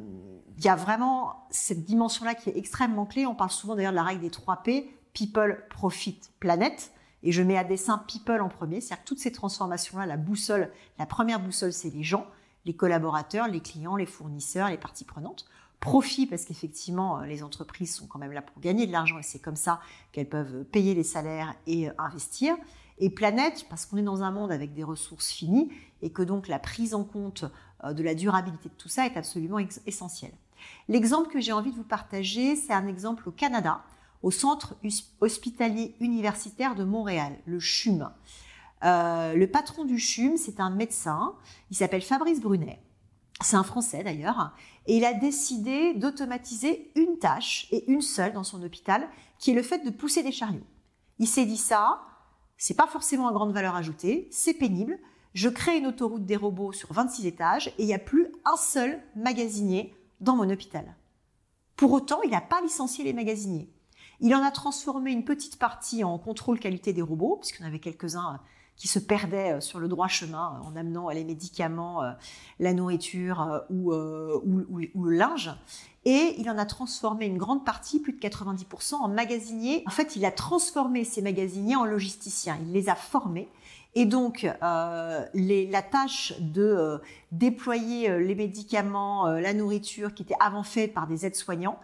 il 0.59 0.63
y 0.63 0.69
a 0.69 0.75
vraiment 0.75 1.47
cette 1.49 1.83
dimension-là 1.83 2.35
qui 2.35 2.51
est 2.51 2.57
extrêmement 2.57 3.07
clé. 3.07 3.25
On 3.25 3.33
parle 3.33 3.49
souvent 3.49 3.73
d'ailleurs 3.75 3.91
de 3.91 3.97
la 3.97 4.03
règle 4.03 4.21
des 4.21 4.29
3 4.29 4.57
P, 4.57 4.95
People, 5.13 5.65
Profit, 5.71 6.21
Planète. 6.39 6.91
Et 7.23 7.31
je 7.31 7.43
mets 7.43 7.57
à 7.57 7.63
dessin 7.63 7.99
people 8.07 8.41
en 8.41 8.49
premier, 8.49 8.81
c'est-à-dire 8.81 9.05
toutes 9.05 9.19
ces 9.19 9.31
transformations-là, 9.31 10.05
la 10.05 10.17
boussole, 10.17 10.71
la 10.97 11.05
première 11.05 11.39
boussole, 11.39 11.73
c'est 11.73 11.89
les 11.89 12.03
gens, 12.03 12.25
les 12.65 12.75
collaborateurs, 12.75 13.47
les 13.47 13.61
clients, 13.61 13.95
les 13.95 14.05
fournisseurs, 14.05 14.69
les 14.69 14.77
parties 14.77 15.05
prenantes. 15.05 15.45
Profit, 15.79 16.27
parce 16.27 16.45
qu'effectivement, 16.45 17.19
euh, 17.19 17.25
les 17.25 17.41
entreprises 17.41 17.95
sont 17.95 18.05
quand 18.05 18.19
même 18.19 18.31
là 18.31 18.43
pour 18.43 18.61
gagner 18.61 18.85
de 18.85 18.91
l'argent 18.91 19.17
et 19.17 19.23
c'est 19.23 19.39
comme 19.39 19.55
ça 19.55 19.79
qu'elles 20.11 20.29
peuvent 20.29 20.63
payer 20.65 20.93
les 20.93 21.03
salaires 21.03 21.55
et 21.65 21.89
euh, 21.89 21.93
investir. 21.97 22.55
Et 22.99 23.09
planète, 23.09 23.65
parce 23.67 23.87
qu'on 23.87 23.97
est 23.97 24.03
dans 24.03 24.21
un 24.21 24.29
monde 24.29 24.51
avec 24.51 24.75
des 24.75 24.83
ressources 24.83 25.31
finies 25.31 25.71
et 26.03 26.11
que 26.11 26.21
donc 26.21 26.47
la 26.47 26.59
prise 26.59 26.93
en 26.93 27.03
compte 27.03 27.45
euh, 27.83 27.93
de 27.93 28.03
la 28.03 28.13
durabilité 28.13 28.69
de 28.69 28.75
tout 28.75 28.89
ça 28.89 29.07
est 29.07 29.17
absolument 29.17 29.57
essentielle. 29.87 30.33
L'exemple 30.87 31.31
que 31.31 31.39
j'ai 31.39 31.51
envie 31.51 31.71
de 31.71 31.75
vous 31.75 31.83
partager, 31.83 32.55
c'est 32.55 32.73
un 32.73 32.87
exemple 32.87 33.27
au 33.27 33.31
Canada 33.31 33.81
au 34.23 34.31
Centre 34.31 34.75
hospitalier 35.19 35.95
universitaire 35.99 36.75
de 36.75 36.83
Montréal, 36.83 37.37
le 37.45 37.59
CHUM. 37.59 38.11
Euh, 38.83 39.33
le 39.33 39.47
patron 39.47 39.85
du 39.85 39.99
CHUM, 39.99 40.37
c'est 40.37 40.59
un 40.59 40.69
médecin, 40.69 41.35
il 41.69 41.77
s'appelle 41.77 42.01
Fabrice 42.01 42.41
Brunet. 42.41 42.81
C'est 43.41 43.55
un 43.55 43.63
Français 43.63 44.03
d'ailleurs, 44.03 44.53
et 44.85 44.97
il 44.97 45.05
a 45.05 45.13
décidé 45.13 45.93
d'automatiser 45.95 46.91
une 46.95 47.17
tâche, 47.17 47.67
et 47.71 47.89
une 47.91 48.01
seule 48.01 48.33
dans 48.33 48.43
son 48.43 48.61
hôpital, 48.61 49.07
qui 49.39 49.51
est 49.51 49.55
le 49.55 49.63
fait 49.63 49.79
de 49.79 49.89
pousser 49.89 50.21
des 50.21 50.31
chariots. 50.31 50.65
Il 51.17 51.27
s'est 51.27 51.45
dit 51.45 51.57
ça, 51.57 52.01
c'est 52.57 52.75
pas 52.75 52.87
forcément 52.87 53.27
à 53.27 53.33
grande 53.33 53.53
valeur 53.53 53.75
ajoutée, 53.75 54.27
c'est 54.31 54.53
pénible, 54.53 54.99
je 55.33 55.49
crée 55.49 55.77
une 55.77 55.87
autoroute 55.87 56.25
des 56.25 56.35
robots 56.35 56.73
sur 56.73 56.93
26 56.93 57.25
étages, 57.25 57.67
et 57.69 57.83
il 57.83 57.85
n'y 57.85 57.93
a 57.93 57.99
plus 57.99 58.27
un 58.45 58.57
seul 58.57 59.01
magasinier 59.15 59.95
dans 60.19 60.35
mon 60.35 60.49
hôpital. 60.49 60.95
Pour 61.75 61.91
autant, 61.93 62.21
il 62.21 62.31
n'a 62.31 62.41
pas 62.41 62.61
licencié 62.61 63.03
les 63.03 63.13
magasiniers. 63.13 63.69
Il 64.23 64.35
en 64.35 64.43
a 64.43 64.51
transformé 64.51 65.11
une 65.11 65.25
petite 65.25 65.57
partie 65.57 66.03
en 66.03 66.19
contrôle 66.19 66.59
qualité 66.59 66.93
des 66.93 67.01
robots, 67.01 67.41
en 67.59 67.65
avait 67.65 67.79
quelques-uns 67.79 68.35
euh, 68.35 68.37
qui 68.75 68.87
se 68.87 68.99
perdaient 68.99 69.53
euh, 69.53 69.61
sur 69.61 69.79
le 69.79 69.87
droit 69.87 70.07
chemin 70.07 70.59
euh, 70.59 70.67
en 70.67 70.75
amenant 70.75 71.09
les 71.09 71.23
médicaments, 71.23 72.03
la 72.59 72.73
nourriture 72.73 73.63
ou, 73.71 73.91
le 73.91 75.09
linge. 75.09 75.51
Et 76.05 76.35
il 76.37 76.49
en 76.51 76.57
a 76.59 76.65
transformé 76.65 77.25
une 77.25 77.39
grande 77.39 77.65
partie, 77.65 77.99
plus 77.99 78.13
de 78.13 78.19
90%, 78.19 78.95
en 78.95 79.07
magasiniers. 79.07 79.83
En 79.87 79.91
fait, 79.91 80.15
il 80.15 80.23
a 80.23 80.31
transformé 80.31 81.03
ces 81.03 81.23
magasiniers 81.23 81.75
en 81.75 81.85
logisticiens. 81.85 82.59
Il 82.61 82.73
les 82.73 82.89
a 82.89 82.95
formés. 82.95 83.49
Et 83.93 84.05
donc, 84.05 84.47
la 84.61 85.81
tâche 85.91 86.33
de 86.39 87.01
déployer 87.31 88.19
les 88.19 88.35
médicaments, 88.35 89.27
la 89.27 89.53
nourriture, 89.53 90.13
qui 90.13 90.23
était 90.23 90.37
avant 90.39 90.63
faite 90.63 90.93
par 90.93 91.07
des 91.07 91.25
aides-soignants, 91.25 91.77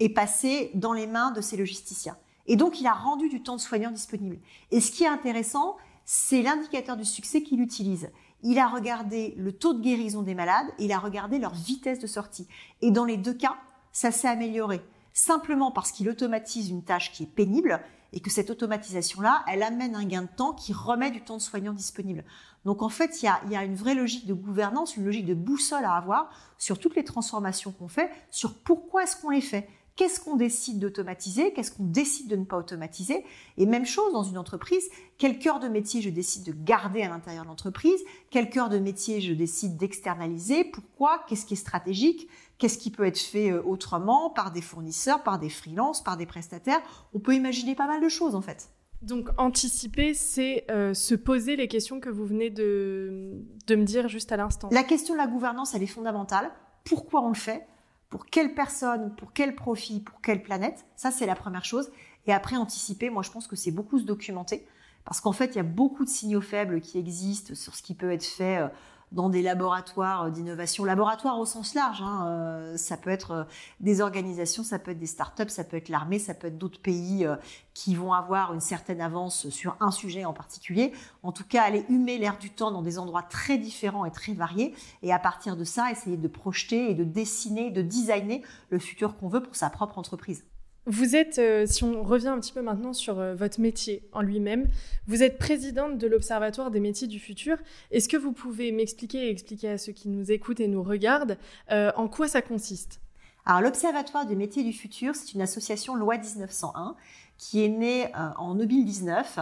est 0.00 0.08
passé 0.08 0.70
dans 0.74 0.92
les 0.92 1.06
mains 1.06 1.30
de 1.30 1.40
ces 1.40 1.56
logisticiens. 1.56 2.16
Et 2.46 2.56
donc, 2.56 2.80
il 2.80 2.86
a 2.86 2.92
rendu 2.92 3.28
du 3.28 3.42
temps 3.42 3.56
de 3.56 3.60
soignant 3.60 3.90
disponible. 3.90 4.38
Et 4.70 4.80
ce 4.80 4.90
qui 4.90 5.04
est 5.04 5.08
intéressant, 5.08 5.76
c'est 6.04 6.42
l'indicateur 6.42 6.96
du 6.96 7.04
succès 7.04 7.42
qu'il 7.42 7.60
utilise. 7.60 8.10
Il 8.42 8.58
a 8.58 8.68
regardé 8.68 9.34
le 9.38 9.52
taux 9.52 9.72
de 9.72 9.80
guérison 9.80 10.22
des 10.22 10.34
malades 10.34 10.66
et 10.78 10.84
il 10.84 10.92
a 10.92 10.98
regardé 10.98 11.38
leur 11.38 11.54
vitesse 11.54 11.98
de 11.98 12.06
sortie. 12.06 12.46
Et 12.82 12.90
dans 12.90 13.06
les 13.06 13.16
deux 13.16 13.32
cas, 13.32 13.56
ça 13.92 14.10
s'est 14.10 14.28
amélioré. 14.28 14.82
Simplement 15.14 15.70
parce 15.70 15.92
qu'il 15.92 16.08
automatise 16.10 16.68
une 16.68 16.82
tâche 16.82 17.12
qui 17.12 17.22
est 17.22 17.26
pénible 17.26 17.80
et 18.12 18.20
que 18.20 18.30
cette 18.30 18.50
automatisation-là, 18.50 19.44
elle 19.48 19.62
amène 19.62 19.96
un 19.96 20.04
gain 20.04 20.22
de 20.22 20.28
temps 20.28 20.52
qui 20.52 20.72
remet 20.72 21.10
du 21.10 21.22
temps 21.22 21.36
de 21.36 21.42
soignant 21.42 21.72
disponible. 21.72 22.24
Donc 22.64 22.82
en 22.82 22.88
fait, 22.88 23.22
il 23.22 23.26
y 23.26 23.28
a, 23.28 23.40
il 23.46 23.52
y 23.52 23.56
a 23.56 23.64
une 23.64 23.74
vraie 23.74 23.94
logique 23.94 24.26
de 24.26 24.34
gouvernance, 24.34 24.96
une 24.96 25.04
logique 25.04 25.26
de 25.26 25.34
boussole 25.34 25.84
à 25.84 25.94
avoir 25.94 26.30
sur 26.58 26.78
toutes 26.78 26.96
les 26.96 27.04
transformations 27.04 27.72
qu'on 27.72 27.88
fait, 27.88 28.10
sur 28.30 28.54
pourquoi 28.54 29.04
est-ce 29.04 29.16
qu'on 29.16 29.30
les 29.30 29.40
fait 29.40 29.68
Qu'est-ce 29.96 30.18
qu'on 30.18 30.34
décide 30.34 30.80
d'automatiser? 30.80 31.52
Qu'est-ce 31.52 31.70
qu'on 31.70 31.84
décide 31.84 32.28
de 32.28 32.34
ne 32.34 32.44
pas 32.44 32.58
automatiser? 32.58 33.24
Et 33.58 33.64
même 33.64 33.86
chose 33.86 34.12
dans 34.12 34.24
une 34.24 34.38
entreprise, 34.38 34.82
quel 35.18 35.38
cœur 35.38 35.60
de 35.60 35.68
métier 35.68 36.02
je 36.02 36.10
décide 36.10 36.44
de 36.44 36.52
garder 36.52 37.02
à 37.02 37.08
l'intérieur 37.08 37.44
de 37.44 37.48
l'entreprise? 37.48 38.00
Quel 38.30 38.50
cœur 38.50 38.68
de 38.70 38.78
métier 38.78 39.20
je 39.20 39.32
décide 39.32 39.76
d'externaliser? 39.76 40.64
Pourquoi? 40.64 41.24
Qu'est-ce 41.28 41.46
qui 41.46 41.54
est 41.54 41.56
stratégique? 41.56 42.28
Qu'est-ce 42.58 42.76
qui 42.76 42.90
peut 42.90 43.04
être 43.04 43.20
fait 43.20 43.52
euh, 43.52 43.62
autrement? 43.62 44.30
Par 44.30 44.50
des 44.50 44.62
fournisseurs, 44.62 45.22
par 45.22 45.38
des 45.38 45.48
freelances, 45.48 46.02
par 46.02 46.16
des 46.16 46.26
prestataires? 46.26 46.82
On 47.12 47.20
peut 47.20 47.34
imaginer 47.34 47.76
pas 47.76 47.86
mal 47.86 48.02
de 48.02 48.08
choses 48.08 48.34
en 48.34 48.42
fait. 48.42 48.70
Donc 49.02 49.28
anticiper, 49.38 50.12
c'est 50.14 50.64
euh, 50.70 50.92
se 50.92 51.14
poser 51.14 51.54
les 51.54 51.68
questions 51.68 52.00
que 52.00 52.08
vous 52.08 52.24
venez 52.24 52.50
de, 52.50 53.44
de 53.66 53.76
me 53.76 53.84
dire 53.84 54.08
juste 54.08 54.32
à 54.32 54.36
l'instant. 54.36 54.70
La 54.72 54.82
question 54.82 55.14
de 55.14 55.18
la 55.18 55.28
gouvernance, 55.28 55.74
elle 55.74 55.82
est 55.84 55.86
fondamentale. 55.86 56.50
Pourquoi 56.84 57.22
on 57.22 57.28
le 57.28 57.34
fait? 57.34 57.66
Pour 58.14 58.26
quelle 58.26 58.54
personne, 58.54 59.12
pour 59.16 59.32
quel 59.32 59.56
profit, 59.56 59.98
pour 59.98 60.20
quelle 60.20 60.40
planète. 60.40 60.86
Ça, 60.94 61.10
c'est 61.10 61.26
la 61.26 61.34
première 61.34 61.64
chose. 61.64 61.90
Et 62.28 62.32
après, 62.32 62.54
anticiper, 62.54 63.10
moi, 63.10 63.24
je 63.24 63.30
pense 63.32 63.48
que 63.48 63.56
c'est 63.56 63.72
beaucoup 63.72 63.98
se 63.98 64.04
documenter. 64.04 64.64
Parce 65.04 65.20
qu'en 65.20 65.32
fait, 65.32 65.46
il 65.46 65.56
y 65.56 65.58
a 65.58 65.64
beaucoup 65.64 66.04
de 66.04 66.08
signaux 66.08 66.40
faibles 66.40 66.80
qui 66.80 66.96
existent 66.96 67.56
sur 67.56 67.74
ce 67.74 67.82
qui 67.82 67.92
peut 67.92 68.12
être 68.12 68.24
fait 68.24 68.58
euh, 68.58 68.68
dans 69.14 69.28
des 69.28 69.42
laboratoires 69.42 70.30
d'innovation, 70.30 70.84
laboratoires 70.84 71.38
au 71.38 71.46
sens 71.46 71.74
large. 71.74 72.02
Hein, 72.02 72.26
euh, 72.26 72.76
ça 72.76 72.96
peut 72.96 73.10
être 73.10 73.30
euh, 73.30 73.44
des 73.80 74.00
organisations, 74.00 74.64
ça 74.64 74.78
peut 74.78 74.90
être 74.90 74.98
des 74.98 75.06
startups, 75.06 75.48
ça 75.48 75.64
peut 75.64 75.76
être 75.76 75.88
l'armée, 75.88 76.18
ça 76.18 76.34
peut 76.34 76.48
être 76.48 76.58
d'autres 76.58 76.80
pays 76.80 77.24
euh, 77.24 77.36
qui 77.74 77.94
vont 77.94 78.12
avoir 78.12 78.52
une 78.52 78.60
certaine 78.60 79.00
avance 79.00 79.48
sur 79.48 79.76
un 79.80 79.92
sujet 79.92 80.24
en 80.24 80.32
particulier. 80.32 80.92
En 81.22 81.30
tout 81.32 81.44
cas, 81.44 81.62
aller 81.62 81.86
humer 81.88 82.18
l'air 82.18 82.38
du 82.38 82.50
temps 82.50 82.72
dans 82.72 82.82
des 82.82 82.98
endroits 82.98 83.22
très 83.22 83.56
différents 83.56 84.04
et 84.04 84.10
très 84.10 84.34
variés, 84.34 84.74
et 85.02 85.12
à 85.12 85.18
partir 85.20 85.56
de 85.56 85.64
ça, 85.64 85.90
essayer 85.92 86.16
de 86.16 86.28
projeter 86.28 86.90
et 86.90 86.94
de 86.94 87.04
dessiner, 87.04 87.70
de 87.70 87.82
designer 87.82 88.42
le 88.70 88.78
futur 88.80 89.16
qu'on 89.16 89.28
veut 89.28 89.42
pour 89.42 89.54
sa 89.54 89.70
propre 89.70 89.98
entreprise. 89.98 90.44
Vous 90.86 91.16
êtes, 91.16 91.38
euh, 91.38 91.64
si 91.66 91.82
on 91.82 92.02
revient 92.02 92.28
un 92.28 92.38
petit 92.38 92.52
peu 92.52 92.60
maintenant 92.60 92.92
sur 92.92 93.18
euh, 93.18 93.34
votre 93.34 93.58
métier 93.58 94.06
en 94.12 94.20
lui-même, 94.20 94.68
vous 95.06 95.22
êtes 95.22 95.38
présidente 95.38 95.96
de 95.96 96.06
l'Observatoire 96.06 96.70
des 96.70 96.80
métiers 96.80 97.08
du 97.08 97.18
futur. 97.18 97.56
Est-ce 97.90 98.06
que 98.06 98.18
vous 98.18 98.32
pouvez 98.32 98.70
m'expliquer 98.70 99.26
et 99.26 99.30
expliquer 99.30 99.70
à 99.70 99.78
ceux 99.78 99.92
qui 99.92 100.10
nous 100.10 100.30
écoutent 100.30 100.60
et 100.60 100.68
nous 100.68 100.82
regardent 100.82 101.38
euh, 101.70 101.90
en 101.96 102.06
quoi 102.06 102.28
ça 102.28 102.42
consiste? 102.42 103.00
Alors 103.46 103.62
l'Observatoire 103.62 104.26
des 104.26 104.36
métiers 104.36 104.62
du 104.62 104.74
futur, 104.74 105.14
c'est 105.14 105.32
une 105.32 105.40
association 105.40 105.94
loi 105.94 106.18
1901 106.18 106.96
qui 107.38 107.64
est 107.64 107.68
née 107.68 108.08
en 108.36 108.54
2019 108.54 109.38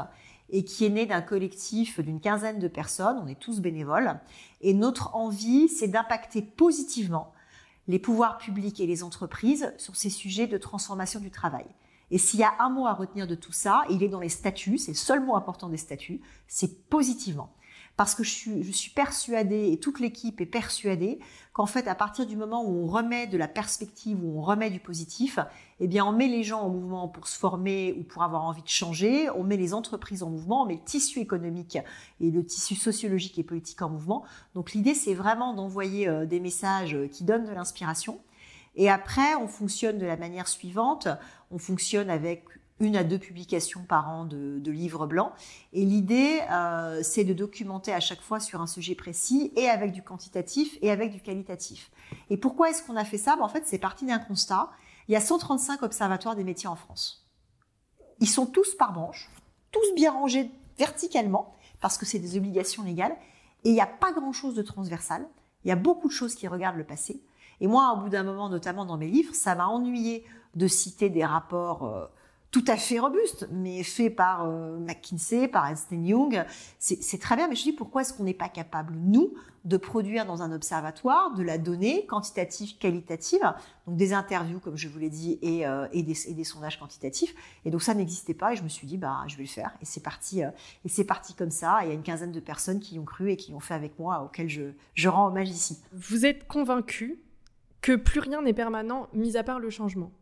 et 0.50 0.64
qui 0.64 0.86
est 0.86 0.90
née 0.90 1.06
d'un 1.06 1.22
collectif 1.22 2.00
d'une 2.00 2.20
quinzaine 2.20 2.58
de 2.58 2.68
personnes. 2.68 3.20
On 3.22 3.26
est 3.26 3.38
tous 3.38 3.60
bénévoles 3.60 4.18
et 4.60 4.74
notre 4.74 5.14
envie, 5.14 5.68
c'est 5.68 5.88
d'impacter 5.88 6.42
positivement 6.42 7.32
les 7.88 7.98
pouvoirs 7.98 8.38
publics 8.38 8.80
et 8.80 8.86
les 8.86 9.02
entreprises 9.02 9.72
sur 9.78 9.96
ces 9.96 10.10
sujets 10.10 10.46
de 10.46 10.58
transformation 10.58 11.20
du 11.20 11.30
travail. 11.30 11.66
Et 12.10 12.18
s'il 12.18 12.40
y 12.40 12.44
a 12.44 12.54
un 12.58 12.68
mot 12.68 12.86
à 12.86 12.92
retenir 12.92 13.26
de 13.26 13.34
tout 13.34 13.52
ça, 13.52 13.82
il 13.90 14.02
est 14.02 14.08
dans 14.08 14.20
les 14.20 14.28
statuts, 14.28 14.78
c'est 14.78 14.92
le 14.92 14.96
seul 14.96 15.24
mot 15.24 15.34
important 15.34 15.68
des 15.68 15.78
statuts, 15.78 16.20
c'est 16.46 16.88
positivement. 16.88 17.52
Parce 17.96 18.14
que 18.14 18.24
je 18.24 18.30
suis, 18.72 18.90
persuadée, 18.90 19.70
et 19.70 19.78
toute 19.78 20.00
l'équipe 20.00 20.40
est 20.40 20.46
persuadée, 20.46 21.18
qu'en 21.52 21.66
fait, 21.66 21.86
à 21.86 21.94
partir 21.94 22.26
du 22.26 22.36
moment 22.36 22.64
où 22.64 22.84
on 22.84 22.86
remet 22.86 23.26
de 23.26 23.36
la 23.36 23.48
perspective, 23.48 24.18
où 24.24 24.38
on 24.38 24.42
remet 24.42 24.70
du 24.70 24.80
positif, 24.80 25.38
eh 25.78 25.86
bien, 25.86 26.04
on 26.06 26.12
met 26.12 26.28
les 26.28 26.42
gens 26.42 26.62
en 26.62 26.70
mouvement 26.70 27.08
pour 27.08 27.28
se 27.28 27.38
former 27.38 27.94
ou 27.98 28.02
pour 28.02 28.22
avoir 28.22 28.44
envie 28.44 28.62
de 28.62 28.68
changer, 28.68 29.28
on 29.30 29.44
met 29.44 29.58
les 29.58 29.74
entreprises 29.74 30.22
en 30.22 30.30
mouvement, 30.30 30.62
on 30.62 30.66
met 30.66 30.76
le 30.76 30.84
tissu 30.84 31.18
économique 31.20 31.78
et 32.20 32.30
le 32.30 32.44
tissu 32.44 32.74
sociologique 32.74 33.38
et 33.38 33.44
politique 33.44 33.82
en 33.82 33.90
mouvement. 33.90 34.24
Donc, 34.54 34.72
l'idée, 34.72 34.94
c'est 34.94 35.14
vraiment 35.14 35.52
d'envoyer 35.52 36.08
euh, 36.08 36.24
des 36.24 36.40
messages 36.40 36.96
qui 37.10 37.24
donnent 37.24 37.44
de 37.44 37.52
l'inspiration. 37.52 38.20
Et 38.74 38.88
après, 38.88 39.34
on 39.34 39.48
fonctionne 39.48 39.98
de 39.98 40.06
la 40.06 40.16
manière 40.16 40.48
suivante. 40.48 41.08
On 41.50 41.58
fonctionne 41.58 42.08
avec 42.08 42.44
une 42.82 42.96
à 42.96 43.04
deux 43.04 43.18
publications 43.18 43.84
par 43.84 44.08
an 44.10 44.24
de, 44.24 44.70
livres 44.70 45.06
blancs. 45.06 45.32
Et 45.72 45.84
l'idée, 45.84 46.40
euh, 46.50 47.00
c'est 47.02 47.24
de 47.24 47.32
documenter 47.32 47.92
à 47.92 48.00
chaque 48.00 48.20
fois 48.20 48.40
sur 48.40 48.60
un 48.60 48.66
sujet 48.66 48.94
précis 48.94 49.52
et 49.56 49.68
avec 49.68 49.92
du 49.92 50.02
quantitatif 50.02 50.76
et 50.82 50.90
avec 50.90 51.12
du 51.12 51.20
qualitatif. 51.20 51.90
Et 52.30 52.36
pourquoi 52.36 52.70
est-ce 52.70 52.82
qu'on 52.82 52.96
a 52.96 53.04
fait 53.04 53.18
ça? 53.18 53.36
Ben, 53.36 53.42
En 53.42 53.48
fait, 53.48 53.62
c'est 53.66 53.78
parti 53.78 54.04
d'un 54.04 54.18
constat. 54.18 54.70
Il 55.08 55.12
y 55.12 55.16
a 55.16 55.20
135 55.20 55.82
observatoires 55.82 56.36
des 56.36 56.44
métiers 56.44 56.68
en 56.68 56.76
France. 56.76 57.28
Ils 58.20 58.28
sont 58.28 58.46
tous 58.46 58.74
par 58.74 58.92
branche, 58.92 59.30
tous 59.70 59.94
bien 59.94 60.12
rangés 60.12 60.50
verticalement, 60.78 61.54
parce 61.80 61.98
que 61.98 62.06
c'est 62.06 62.18
des 62.18 62.36
obligations 62.36 62.82
légales. 62.82 63.16
Et 63.64 63.70
il 63.70 63.74
n'y 63.74 63.80
a 63.80 63.86
pas 63.86 64.12
grand-chose 64.12 64.54
de 64.54 64.62
transversal. 64.62 65.26
Il 65.64 65.68
y 65.68 65.72
a 65.72 65.76
beaucoup 65.76 66.08
de 66.08 66.12
choses 66.12 66.34
qui 66.34 66.48
regardent 66.48 66.76
le 66.76 66.84
passé. 66.84 67.22
Et 67.60 67.66
moi, 67.68 67.94
au 67.94 68.00
bout 68.00 68.08
d'un 68.08 68.24
moment, 68.24 68.48
notamment 68.48 68.84
dans 68.84 68.96
mes 68.96 69.08
livres, 69.08 69.34
ça 69.34 69.54
m'a 69.54 69.66
ennuyé 69.66 70.24
de 70.54 70.66
citer 70.66 71.10
des 71.10 71.24
rapports 71.24 71.84
euh, 71.84 72.06
tout 72.52 72.64
à 72.68 72.76
fait 72.76 72.98
robuste, 72.98 73.48
mais 73.50 73.82
fait 73.82 74.10
par 74.10 74.44
euh, 74.44 74.78
McKinsey, 74.78 75.48
par 75.48 75.66
Ernst 75.66 75.88
Young. 75.90 76.44
C'est 76.78 77.18
très 77.18 77.34
bien, 77.34 77.48
mais 77.48 77.56
je 77.56 77.62
dis 77.62 77.72
pourquoi 77.72 78.02
est-ce 78.02 78.12
qu'on 78.12 78.24
n'est 78.24 78.34
pas 78.34 78.50
capable, 78.50 78.94
nous, 78.94 79.32
de 79.64 79.78
produire 79.78 80.26
dans 80.26 80.42
un 80.42 80.52
observatoire 80.52 81.34
de 81.34 81.42
la 81.42 81.56
donnée 81.56 82.04
quantitative, 82.04 82.76
qualitative, 82.76 83.40
donc 83.86 83.96
des 83.96 84.12
interviews, 84.12 84.60
comme 84.60 84.76
je 84.76 84.86
vous 84.88 84.98
l'ai 84.98 85.08
dit, 85.08 85.38
et, 85.40 85.66
euh, 85.66 85.88
et, 85.92 86.02
des, 86.02 86.28
et, 86.28 86.34
des, 86.34 86.44
sondages 86.44 86.78
quantitatifs. 86.78 87.34
Et 87.64 87.70
donc 87.70 87.80
ça 87.80 87.94
n'existait 87.94 88.34
pas, 88.34 88.52
et 88.52 88.56
je 88.56 88.62
me 88.62 88.68
suis 88.68 88.86
dit, 88.86 88.98
bah, 88.98 89.24
je 89.28 89.36
vais 89.36 89.44
le 89.44 89.48
faire. 89.48 89.74
Et 89.80 89.86
c'est 89.86 90.02
parti, 90.02 90.44
euh, 90.44 90.50
et 90.84 90.90
c'est 90.90 91.04
parti 91.04 91.32
comme 91.32 91.50
ça. 91.50 91.78
il 91.82 91.88
y 91.88 91.90
a 91.90 91.94
une 91.94 92.02
quinzaine 92.02 92.32
de 92.32 92.40
personnes 92.40 92.80
qui 92.80 92.98
ont 92.98 93.04
cru 93.04 93.30
et 93.30 93.36
qui 93.38 93.52
l'ont 93.52 93.60
fait 93.60 93.74
avec 93.74 93.98
moi, 93.98 94.24
auxquelles 94.24 94.50
je, 94.50 94.72
je 94.92 95.08
rends 95.08 95.28
hommage 95.28 95.48
ici. 95.48 95.78
Vous 95.92 96.26
êtes 96.26 96.46
convaincu 96.46 97.18
que 97.80 97.96
plus 97.96 98.20
rien 98.20 98.42
n'est 98.42 98.52
permanent, 98.52 99.08
mis 99.14 99.38
à 99.38 99.42
part 99.42 99.58
le 99.58 99.70
changement. 99.70 100.12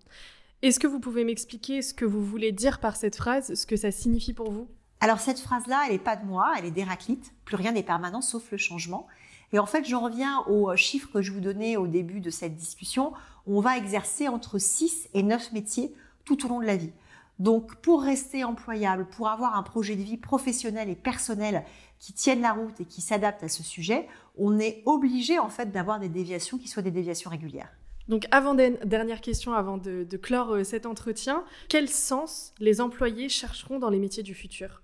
Est-ce 0.63 0.79
que 0.79 0.87
vous 0.87 1.01
pouvez 1.01 1.25
m'expliquer 1.25 1.81
ce 1.81 1.95
que 1.95 2.05
vous 2.05 2.23
voulez 2.23 2.53
dire 2.53 2.81
par 2.81 2.95
cette 2.95 3.17
phrase, 3.17 3.55
ce 3.55 3.65
que 3.65 3.77
ça 3.77 3.91
signifie 3.91 4.35
pour 4.35 4.51
vous? 4.51 4.69
Alors 5.01 5.19
cette 5.19 5.41
phrase-là, 5.41 5.85
elle 5.87 5.93
n'est 5.93 5.99
pas 5.99 6.17
de 6.17 6.27
moi, 6.27 6.53
elle 6.59 6.67
est 6.67 6.71
d'Héraclite. 6.71 7.33
Plus 7.47 7.57
rien 7.57 7.73
n'est 7.73 7.83
permanent 7.83 8.21
sauf 8.21 8.51
le 8.53 8.59
changement. 8.59 9.07
Et 9.55 9.59
en 9.59 9.65
fait, 9.65 9.87
j'en 9.87 10.01
reviens 10.01 10.41
aux 10.49 10.77
chiffres 10.77 11.09
que 11.11 11.23
je 11.23 11.33
vous 11.33 11.41
donnais 11.41 11.79
au 11.79 11.87
début 11.87 12.21
de 12.21 12.29
cette 12.29 12.57
discussion. 12.57 13.15
On 13.47 13.61
va 13.61 13.79
exercer 13.79 14.29
entre 14.29 14.59
6 14.59 15.09
et 15.15 15.23
9 15.23 15.53
métiers 15.53 15.95
tout 16.27 16.45
au 16.45 16.51
long 16.51 16.61
de 16.61 16.67
la 16.67 16.77
vie. 16.77 16.93
Donc, 17.39 17.77
pour 17.77 18.03
rester 18.03 18.45
employable, 18.45 19.07
pour 19.07 19.29
avoir 19.29 19.57
un 19.57 19.63
projet 19.63 19.97
de 19.97 20.03
vie 20.03 20.19
professionnel 20.19 20.91
et 20.91 20.95
personnel 20.95 21.65
qui 21.99 22.13
tienne 22.13 22.43
la 22.43 22.53
route 22.53 22.79
et 22.83 22.85
qui 22.85 23.01
s'adapte 23.01 23.43
à 23.43 23.49
ce 23.49 23.63
sujet, 23.63 24.07
on 24.37 24.59
est 24.59 24.83
obligé 24.85 25.39
en 25.39 25.49
fait 25.49 25.73
d'avoir 25.73 25.99
des 25.99 26.11
déviations 26.11 26.59
qui 26.59 26.69
soient 26.69 26.83
des 26.83 26.91
déviations 26.91 27.31
régulières. 27.31 27.73
Donc, 28.11 28.27
avant 28.33 28.55
dernière 28.55 29.21
question, 29.21 29.55
avant 29.55 29.79
de, 29.79 30.05
clore 30.21 30.57
euh, 30.57 30.65
cet 30.65 30.85
entretien, 30.85 31.45
quel 31.69 31.89
sens 31.89 32.53
les 32.59 32.81
employés 32.81 33.29
chercheront 33.29 33.79
dans 33.79 33.89
les 33.89 34.01
métiers 34.01 34.25
du 34.25 34.35
futur? 34.35 34.83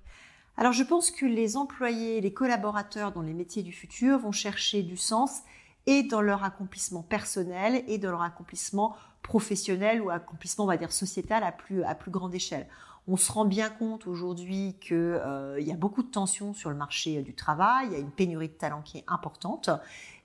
Alors, 0.56 0.72
je 0.72 0.84
pense 0.84 1.10
que 1.10 1.26
les 1.26 1.56
employés, 1.56 2.20
les 2.20 2.32
collaborateurs 2.32 3.10
dans 3.10 3.22
les 3.22 3.34
métiers 3.34 3.64
du 3.64 3.72
futur 3.72 4.20
vont 4.20 4.30
chercher 4.30 4.84
du 4.84 4.96
sens 4.96 5.40
et 5.86 6.04
dans 6.04 6.20
leur 6.20 6.44
accomplissement 6.44 7.02
personnel 7.02 7.82
et 7.88 7.98
dans 7.98 8.12
leur 8.12 8.22
accomplissement 8.22 8.96
professionnel 9.22 10.00
ou 10.00 10.10
accomplissement, 10.10 10.64
on 10.64 10.68
va 10.68 10.76
dire, 10.76 10.92
sociétal 10.92 11.42
à 11.42 11.50
plus, 11.50 11.82
à 11.82 11.96
plus 11.96 12.12
grande 12.12 12.32
échelle. 12.32 12.68
On 13.08 13.16
se 13.16 13.30
rend 13.30 13.44
bien 13.44 13.70
compte 13.70 14.06
aujourd'hui 14.06 14.76
qu'il 14.80 14.96
euh, 14.96 15.60
y 15.60 15.72
a 15.72 15.76
beaucoup 15.76 16.04
de 16.04 16.10
tensions 16.10 16.54
sur 16.54 16.70
le 16.70 16.76
marché 16.76 17.22
du 17.22 17.34
travail, 17.34 17.88
il 17.88 17.92
y 17.92 17.96
a 17.96 18.00
une 18.00 18.10
pénurie 18.10 18.48
de 18.48 18.54
talents 18.54 18.82
qui 18.82 18.98
est 18.98 19.04
importante, 19.08 19.70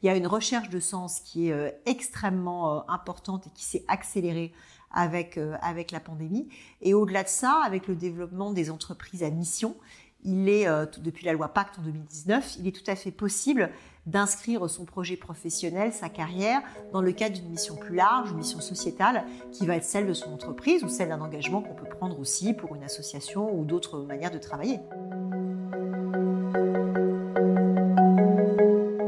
il 0.02 0.08
y 0.08 0.10
a 0.10 0.16
une 0.16 0.28
recherche 0.28 0.70
de 0.70 0.80
sens 0.80 1.20
qui 1.20 1.50
est 1.50 1.52
euh, 1.52 1.70
extrêmement 1.86 2.78
euh, 2.78 2.82
importante 2.88 3.48
et 3.48 3.50
qui 3.52 3.64
s'est 3.64 3.84
accélérée 3.88 4.54
avec, 4.94 5.40
avec 5.62 5.92
la 5.92 6.02
pandémie. 6.02 6.50
Et 6.82 6.94
au-delà 6.94 7.24
de 7.24 7.30
ça, 7.30 7.62
avec 7.66 7.88
le 7.88 7.96
développement 7.96 8.52
des 8.52 8.70
entreprises 8.70 9.24
à 9.24 9.30
mission, 9.30 9.78
il 10.26 10.50
est, 10.50 10.68
depuis 11.00 11.26
la 11.26 11.32
loi 11.32 11.48
Pacte 11.48 11.80
en 11.80 11.82
2019, 11.84 12.58
il 12.60 12.68
est 12.68 12.74
tout 12.74 12.92
à 12.92 12.98
fait 12.98 13.10
possible 13.10 13.72
d'inscrire 14.06 14.70
son 14.70 14.86
projet 14.86 15.16
professionnel, 15.16 15.94
sa 15.94 16.10
carrière, 16.10 16.62
dans 16.92 17.02
le 17.02 17.14
cadre 17.14 17.36
d'une 17.36 17.50
mission 17.50 17.78
plus 17.78 17.96
large, 17.96 18.32
une 18.32 18.38
mission 18.38 18.60
sociétale, 18.60 19.24
qui 19.54 19.66
va 19.66 19.78
être 19.78 19.86
celle 19.86 20.08
de 20.08 20.14
son 20.14 20.34
entreprise 20.34 20.84
ou 20.84 20.90
celle 20.90 21.08
d'un 21.08 21.22
engagement 21.22 21.62
qu'on 21.62 21.74
peut 21.76 21.88
prendre 21.88 22.20
aussi 22.20 22.54
pour 22.54 22.76
une 22.76 22.84
association 22.84 23.58
ou 23.58 23.64
d'autres 23.64 24.02
manières 24.02 24.32
de 24.32 24.40
travailler. 24.40 24.80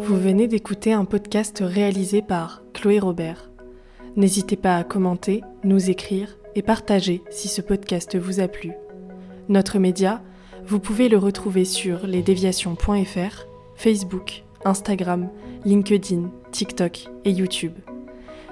Vous 0.06 0.20
venez 0.20 0.50
d'écouter 0.50 0.92
un 0.92 1.06
podcast 1.06 1.64
réalisé 1.66 2.22
par 2.22 2.62
Chloé 2.74 3.00
Robert. 3.00 3.50
N'hésitez 4.18 4.58
pas 4.58 4.76
à 4.76 4.84
commenter, 4.84 5.42
nous 5.64 5.90
écrire 5.90 6.38
et 6.56 6.62
partager 6.62 7.24
si 7.30 7.48
ce 7.48 7.62
podcast 7.62 8.18
vous 8.18 8.42
a 8.42 8.50
plu. 8.50 8.74
Notre 9.48 9.80
média, 9.80 10.22
vous 10.66 10.80
pouvez 10.80 11.08
le 11.08 11.18
retrouver 11.18 11.64
sur 11.64 12.06
lesdéviations.fr, 12.06 13.48
Facebook, 13.76 14.44
Instagram, 14.66 15.30
LinkedIn, 15.64 16.32
TikTok 16.52 17.06
et 17.24 17.32
YouTube. 17.32 17.74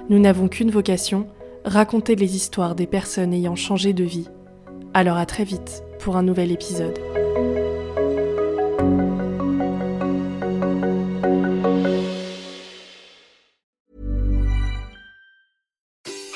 Nous 0.08 0.18
n'avons 0.18 0.48
qu'une 0.48 0.70
vocation, 0.70 1.26
raconter 1.66 2.16
les 2.16 2.34
histoires 2.34 2.74
des 2.74 2.86
personnes 2.86 3.34
ayant 3.34 3.56
changé 3.56 3.92
de 3.92 4.04
vie. 4.04 4.28
Alors 4.94 5.18
à 5.18 5.26
très 5.26 5.44
vite 5.44 5.84
pour 5.98 6.16
un 6.16 6.22
nouvel 6.22 6.50
épisode. 6.50 6.98